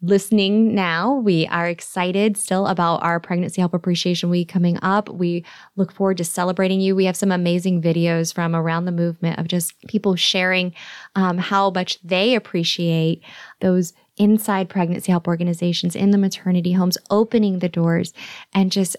listening 0.00 0.74
now, 0.74 1.14
we 1.14 1.46
are 1.48 1.68
excited 1.68 2.36
still 2.36 2.66
about 2.68 3.02
our 3.02 3.18
Pregnancy 3.18 3.60
Help 3.60 3.74
Appreciation 3.74 4.30
Week 4.30 4.48
coming 4.48 4.78
up. 4.80 5.08
We 5.08 5.44
look 5.76 5.90
forward 5.90 6.18
to 6.18 6.24
celebrating 6.24 6.80
you. 6.80 6.94
We 6.94 7.06
have 7.06 7.16
some 7.16 7.32
amazing 7.32 7.82
videos 7.82 8.32
from 8.32 8.54
around 8.54 8.84
the 8.84 8.92
movement 8.92 9.38
of 9.38 9.48
just 9.48 9.74
people 9.88 10.14
sharing 10.14 10.72
um, 11.16 11.38
how 11.38 11.70
much 11.70 12.00
they 12.02 12.34
appreciate 12.34 13.24
those 13.60 13.92
inside 14.16 14.68
pregnancy 14.68 15.10
help 15.10 15.26
organizations 15.26 15.96
in 15.96 16.10
the 16.10 16.18
maternity 16.18 16.72
homes, 16.72 16.98
opening 17.10 17.58
the 17.58 17.68
doors 17.68 18.12
and 18.54 18.70
just 18.70 18.96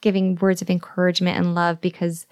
giving 0.00 0.36
words 0.36 0.62
of 0.62 0.70
encouragement 0.70 1.38
and 1.38 1.54
love 1.54 1.80
because 1.80 2.26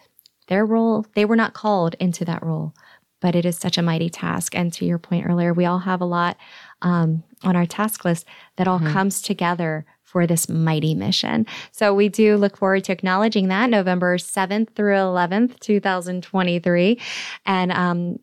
their 0.49 0.65
role, 0.65 1.07
they 1.15 1.25
were 1.25 1.37
not 1.37 1.55
called 1.55 1.95
into 1.99 2.25
that 2.25 2.43
role, 2.43 2.73
but 3.21 3.35
it 3.35 3.45
is 3.45 3.57
such 3.57 3.79
a 3.79 3.83
mighty 3.83 4.09
task. 4.09 4.55
And 4.55 4.73
to 4.75 4.85
your 4.85 4.99
point 4.99 5.27
earlier, 5.27 5.53
we 5.53 5.65
all 5.65 5.81
have 5.81 6.01
a 6.01 6.07
lot 6.07 6.37
um, 6.83 7.23
on 7.43 7.57
our 7.57 7.67
task 7.67 8.05
list 8.05 8.27
that 8.57 8.69
all 8.69 8.81
comes 8.81 9.23
together 9.23 9.85
for 10.03 10.27
this 10.27 10.49
mighty 10.49 10.95
mission. 10.95 11.47
So 11.73 11.93
we 11.93 12.09
do 12.09 12.37
look 12.37 12.57
forward 12.57 12.85
to 12.85 12.93
acknowledging 12.93 13.49
that 13.49 13.69
November 13.71 14.17
7th 14.19 14.75
through 14.75 14.95
11th, 14.95 15.59
2023. 15.61 17.01
And 17.45 17.73
um, 17.73 18.19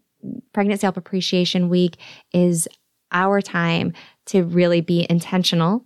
Pregnancy 0.53 0.85
Help 0.85 0.97
Appreciation 0.97 1.69
Week 1.69 1.97
is 2.31 2.67
our 3.11 3.41
time 3.41 3.93
to 4.27 4.43
really 4.43 4.81
be 4.81 5.05
intentional 5.09 5.85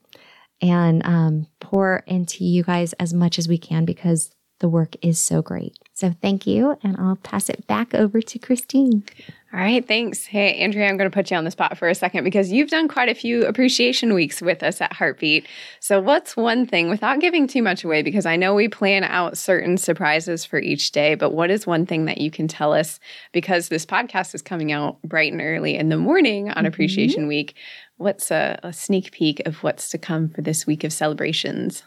and 0.62 1.06
um, 1.06 1.48
pour 1.60 2.04
into 2.08 2.46
you 2.46 2.64
guys 2.64 2.94
as 2.94 3.14
much 3.14 3.38
as 3.38 3.48
we 3.48 3.58
can 3.58 3.86
because 3.86 4.32
the 4.60 4.70
work 4.70 4.96
is 5.02 5.20
so 5.20 5.42
great. 5.42 5.78
So 5.98 6.14
thank 6.22 6.46
you. 6.46 6.78
And 6.84 6.96
I'll 6.98 7.16
pass 7.16 7.50
it 7.50 7.66
back 7.66 7.96
over 7.96 8.22
to 8.22 8.38
Christine. 8.38 9.04
All 9.52 9.60
right, 9.60 9.84
thanks. 9.84 10.28
Hey, 10.28 10.54
Andrea, 10.60 10.88
I'm 10.88 10.96
going 10.96 11.10
to 11.10 11.14
put 11.14 11.32
you 11.32 11.38
on 11.38 11.44
the 11.44 11.50
spot 11.50 11.76
for 11.76 11.90
a 11.90 11.96
second 11.96 12.24
because 12.24 12.52
you've 12.52 12.70
done 12.70 12.88
quite 12.88 13.10
a 13.10 13.16
few 13.16 13.44
appreciation 13.48 14.14
weeks 14.14 14.40
with 14.40 14.62
us 14.62 14.80
at 14.80 14.94
Heartbeat. 14.94 15.48
So, 15.80 16.00
what's 16.00 16.38
one 16.38 16.68
thing, 16.68 16.92
without 16.92 17.20
giving 17.20 17.48
too 17.48 17.64
much 17.64 17.84
away, 17.84 18.04
because 18.04 18.28
I 18.28 18.36
know 18.36 18.54
we 18.54 18.68
plan 18.68 19.06
out 19.06 19.40
certain 19.40 19.76
surprises 19.76 20.46
for 20.46 20.60
each 20.60 20.92
day, 20.92 21.16
but 21.16 21.32
what 21.32 21.50
is 21.50 21.66
one 21.66 21.88
thing 21.88 22.06
that 22.06 22.20
you 22.20 22.30
can 22.30 22.48
tell 22.48 22.74
us? 22.74 23.00
Because 23.32 23.70
this 23.70 23.84
podcast 23.84 24.36
is 24.36 24.44
coming 24.44 24.72
out 24.72 25.02
bright 25.02 25.32
and 25.32 25.42
early 25.42 25.78
in 25.78 25.90
the 25.90 25.98
morning 25.98 26.50
on 26.50 26.58
mm-hmm. 26.58 26.66
Appreciation 26.68 27.26
Week. 27.26 27.56
What's 27.96 28.30
a, 28.30 28.60
a 28.62 28.72
sneak 28.72 29.12
peek 29.14 29.42
of 29.48 29.64
what's 29.64 29.90
to 29.90 29.98
come 29.98 30.30
for 30.30 30.44
this 30.44 30.68
week 30.68 30.84
of 30.84 30.94
celebrations? 30.94 31.82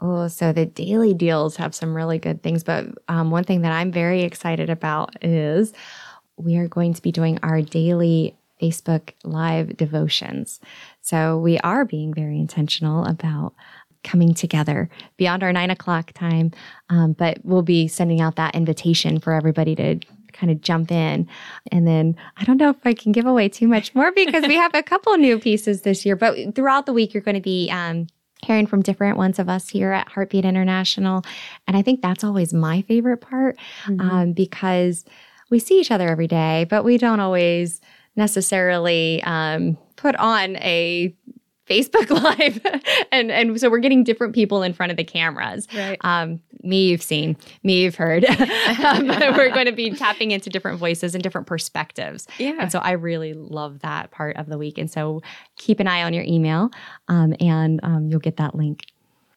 Oh, 0.00 0.28
so 0.28 0.52
the 0.52 0.66
daily 0.66 1.14
deals 1.14 1.56
have 1.56 1.74
some 1.74 1.94
really 1.94 2.18
good 2.18 2.42
things. 2.42 2.62
But 2.62 2.86
um, 3.08 3.30
one 3.30 3.44
thing 3.44 3.62
that 3.62 3.72
I'm 3.72 3.90
very 3.90 4.22
excited 4.22 4.68
about 4.68 5.22
is 5.24 5.72
we 6.36 6.56
are 6.56 6.68
going 6.68 6.92
to 6.94 7.02
be 7.02 7.12
doing 7.12 7.38
our 7.42 7.62
daily 7.62 8.36
Facebook 8.60 9.12
Live 9.24 9.76
devotions. 9.76 10.60
So 11.00 11.38
we 11.38 11.58
are 11.58 11.84
being 11.84 12.12
very 12.12 12.38
intentional 12.38 13.04
about 13.04 13.54
coming 14.04 14.34
together 14.34 14.88
beyond 15.16 15.42
our 15.42 15.52
nine 15.52 15.70
o'clock 15.70 16.12
time. 16.12 16.52
Um, 16.90 17.12
but 17.12 17.38
we'll 17.42 17.62
be 17.62 17.88
sending 17.88 18.20
out 18.20 18.36
that 18.36 18.54
invitation 18.54 19.18
for 19.18 19.32
everybody 19.32 19.74
to 19.76 19.98
kind 20.32 20.52
of 20.52 20.60
jump 20.60 20.92
in. 20.92 21.28
And 21.72 21.86
then 21.86 22.16
I 22.36 22.44
don't 22.44 22.58
know 22.58 22.70
if 22.70 22.76
I 22.84 22.92
can 22.92 23.12
give 23.12 23.26
away 23.26 23.48
too 23.48 23.66
much 23.66 23.94
more 23.94 24.12
because 24.12 24.46
we 24.46 24.56
have 24.56 24.74
a 24.74 24.82
couple 24.82 25.16
new 25.16 25.38
pieces 25.38 25.82
this 25.82 26.04
year. 26.06 26.16
But 26.16 26.54
throughout 26.54 26.86
the 26.86 26.92
week, 26.92 27.14
you're 27.14 27.22
going 27.22 27.36
to 27.36 27.40
be 27.40 27.70
um, 27.70 28.06
hearing 28.46 28.66
from 28.66 28.82
different 28.82 29.16
ones 29.16 29.38
of 29.38 29.48
us 29.48 29.68
here 29.68 29.92
at 29.92 30.08
Heartbeat 30.08 30.44
International. 30.44 31.22
And 31.66 31.76
I 31.76 31.82
think 31.82 32.00
that's 32.00 32.24
always 32.24 32.54
my 32.54 32.82
favorite 32.82 33.18
part 33.18 33.56
mm-hmm. 33.84 34.00
um, 34.00 34.32
because 34.32 35.04
we 35.50 35.58
see 35.58 35.80
each 35.80 35.90
other 35.90 36.08
every 36.08 36.26
day, 36.26 36.66
but 36.68 36.84
we 36.84 36.98
don't 36.98 37.20
always 37.20 37.80
necessarily 38.16 39.22
um, 39.24 39.76
put 39.96 40.16
on 40.16 40.56
a 40.56 41.14
Facebook 41.68 42.10
Live, 42.38 42.60
and 43.12 43.30
and 43.30 43.60
so 43.60 43.68
we're 43.70 43.78
getting 43.78 44.04
different 44.04 44.34
people 44.34 44.62
in 44.62 44.72
front 44.72 44.90
of 44.90 44.96
the 44.96 45.04
cameras. 45.04 45.66
Right. 45.74 45.98
Um, 46.02 46.40
me, 46.62 46.88
you've 46.88 47.02
seen. 47.02 47.36
Me, 47.62 47.82
you've 47.82 47.94
heard. 47.94 48.24
um, 48.84 49.06
we're 49.06 49.52
going 49.52 49.66
to 49.66 49.72
be 49.72 49.90
tapping 49.90 50.30
into 50.30 50.50
different 50.50 50.78
voices 50.78 51.14
and 51.14 51.22
different 51.22 51.46
perspectives. 51.46 52.26
Yeah. 52.38 52.56
And 52.58 52.72
so 52.72 52.78
I 52.80 52.92
really 52.92 53.34
love 53.34 53.80
that 53.80 54.10
part 54.10 54.36
of 54.36 54.46
the 54.46 54.58
week. 54.58 54.78
And 54.78 54.90
so 54.90 55.22
keep 55.56 55.80
an 55.80 55.86
eye 55.86 56.02
on 56.02 56.12
your 56.12 56.24
email, 56.24 56.70
um, 57.08 57.34
and 57.40 57.80
um, 57.82 58.08
you'll 58.08 58.20
get 58.20 58.36
that 58.38 58.54
link 58.54 58.84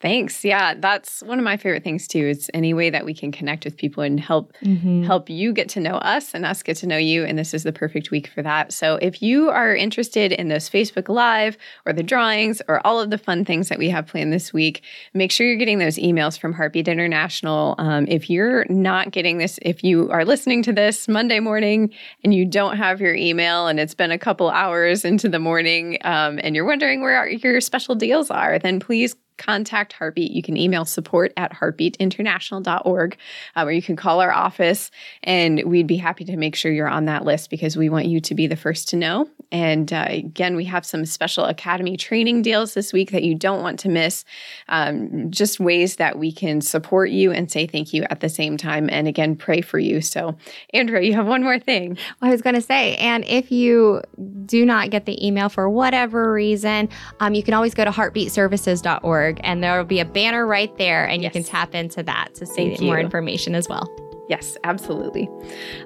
Thanks. 0.02 0.46
Yeah, 0.46 0.76
that's 0.76 1.22
one 1.24 1.40
of 1.40 1.44
my 1.44 1.58
favorite 1.58 1.84
things 1.84 2.08
too. 2.08 2.26
Is 2.26 2.50
any 2.54 2.74
way 2.74 2.90
that 2.90 3.04
we 3.04 3.14
can 3.14 3.34
connect 3.34 3.66
with 3.66 3.76
people 3.76 4.02
and 4.02 4.18
help 4.18 4.54
mm-hmm. 4.64 5.04
help 5.04 5.30
you 5.30 5.52
get 5.52 5.68
to 5.70 5.82
know 5.82 5.96
us 5.96 6.34
and 6.34 6.46
us 6.46 6.64
get 6.64 6.78
to 6.78 6.88
know 6.88 6.98
you. 6.98 7.26
And 7.26 7.38
this 7.38 7.54
is 7.54 7.64
the 7.64 7.74
perfect 7.74 8.10
week 8.10 8.28
for 8.28 8.42
that. 8.42 8.72
So 8.72 8.96
if 9.02 9.22
you 9.22 9.50
are 9.50 9.76
interested 9.76 10.32
in 10.32 10.48
those 10.48 10.70
Facebook 10.70 11.10
Live 11.10 11.58
or 11.86 11.92
the 11.92 12.04
drawings 12.04 12.62
or 12.70 12.86
all 12.88 13.02
of 13.02 13.10
the 13.10 13.18
fun 13.18 13.44
things 13.44 13.68
that 13.68 13.78
we 13.78 13.90
have 13.90 14.08
planned 14.08 14.32
this 14.32 14.54
week, 14.54 14.84
make 15.14 15.34
sure 15.34 15.46
you're 15.46 15.58
getting 15.58 15.80
those 15.80 15.98
emails 15.98 16.40
from 16.40 16.54
Heartbeat 16.54 16.88
International. 16.88 17.76
Um, 17.78 18.08
if 18.08 18.30
you're 18.30 18.66
not 18.70 19.12
getting 19.12 19.38
this, 19.38 19.60
if 19.64 19.84
you 19.84 20.10
are 20.12 20.24
listening 20.24 20.64
to 20.64 20.72
this 20.72 21.10
Monday 21.10 21.42
morning 21.42 21.94
and 22.24 22.34
you 22.34 22.46
don't 22.46 22.78
have 22.78 23.02
your 23.02 23.16
email 23.16 23.68
and 23.68 23.82
it's 23.82 23.96
been 23.96 24.12
a 24.12 24.18
couple 24.18 24.50
hours 24.50 25.04
into 25.04 25.28
the 25.28 25.40
morning 25.40 25.98
um, 26.06 26.40
and 26.42 26.56
you're 26.56 26.66
wondering 26.66 27.02
where 27.02 27.28
your 27.28 27.60
special 27.60 27.96
deals 27.96 28.32
are, 28.32 28.58
then 28.60 28.80
please 28.80 29.14
contact 29.40 29.94
Heartbeat, 29.94 30.32
you 30.32 30.44
can 30.44 30.56
email 30.56 30.86
support 30.86 31.34
at 31.36 31.54
heartbeatinternational.org, 31.54 33.18
uh, 33.56 33.64
or 33.64 33.72
you 33.72 33.82
can 33.82 33.96
call 33.96 34.22
our 34.22 34.32
office, 34.32 34.92
and 35.24 35.64
we'd 35.66 35.88
be 35.88 35.98
happy 35.98 36.26
to 36.26 36.38
make 36.38 36.56
sure 36.56 36.72
you're 36.72 36.88
on 36.88 37.06
that 37.06 37.26
list 37.26 37.50
because 37.50 37.76
we 37.76 37.90
want 37.90 38.06
you 38.06 38.20
to 38.22 38.36
be 38.36 38.46
the 38.46 38.56
first 38.56 38.90
to 38.90 38.96
know. 38.96 39.28
And 39.52 39.92
uh, 39.92 40.06
again, 40.08 40.56
we 40.56 40.66
have 40.66 40.86
some 40.86 41.06
special 41.06 41.46
Academy 41.46 41.98
training 41.98 42.42
deals 42.42 42.74
this 42.74 42.94
week 42.94 43.12
that 43.12 43.24
you 43.24 43.34
don't 43.34 43.62
want 43.62 43.80
to 43.80 43.90
miss. 43.90 44.26
Um, 44.68 45.32
just 45.32 45.60
ways 45.60 45.96
that 45.96 46.20
we 46.20 46.32
can 46.32 46.62
support 46.62 47.10
you 47.10 47.32
and 47.32 47.50
say 47.50 47.66
thank 47.66 47.94
you 47.94 48.04
at 48.10 48.20
the 48.20 48.30
same 48.30 48.58
time. 48.58 48.90
And 48.92 49.08
again, 49.08 49.36
pray 49.36 49.62
for 49.62 49.80
you. 49.80 50.02
So, 50.02 50.36
Andrea, 50.74 51.02
you 51.02 51.14
have 51.14 51.26
one 51.26 51.44
more 51.44 51.60
thing. 51.60 51.98
Well, 52.22 52.30
I 52.30 52.32
was 52.32 52.42
going 52.42 52.56
to 52.56 52.62
say, 52.62 52.96
and 52.98 53.26
if 53.26 53.52
you 53.52 54.02
do 54.46 54.66
not 54.66 54.92
get 54.92 55.06
the 55.06 55.26
email 55.26 55.50
for 55.50 55.70
whatever 55.70 56.32
reason, 56.32 56.90
um, 57.20 57.34
you 57.34 57.44
can 57.44 57.54
always 57.54 57.74
go 57.74 57.84
to 57.84 57.92
heartbeatservices.org 57.92 59.42
and 59.44 59.64
there 59.64 59.78
will 59.78 59.86
be 59.86 60.00
a 60.00 60.06
banner 60.06 60.46
right 60.46 60.76
there, 60.78 61.06
and 61.06 61.22
yes. 61.22 61.34
you 61.34 61.42
can 61.42 61.50
tap 61.50 61.74
into 61.74 62.04
that 62.04 62.36
to 62.36 62.46
see 62.46 62.78
more 62.82 63.00
information 63.00 63.56
as 63.56 63.68
well. 63.68 63.90
Yes, 64.30 64.58
absolutely. 64.64 65.28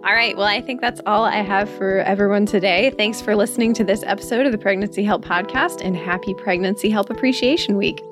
All 0.04 0.14
right. 0.14 0.36
Well, 0.36 0.46
I 0.46 0.60
think 0.60 0.82
that's 0.82 1.00
all 1.06 1.24
I 1.24 1.38
have 1.38 1.70
for 1.70 2.00
everyone 2.00 2.46
today. 2.46 2.92
Thanks 2.98 3.22
for 3.22 3.38
listening 3.38 3.74
to 3.76 3.86
this 3.86 4.04
episode 4.06 4.46
of 4.46 4.52
the 4.52 4.58
Pregnancy 4.58 5.04
Help 5.04 5.24
Podcast 5.24 5.80
and 5.82 5.96
happy 5.96 6.34
Pregnancy 6.34 6.90
Help 6.90 7.10
Appreciation 7.10 7.78
Week. 7.78 8.04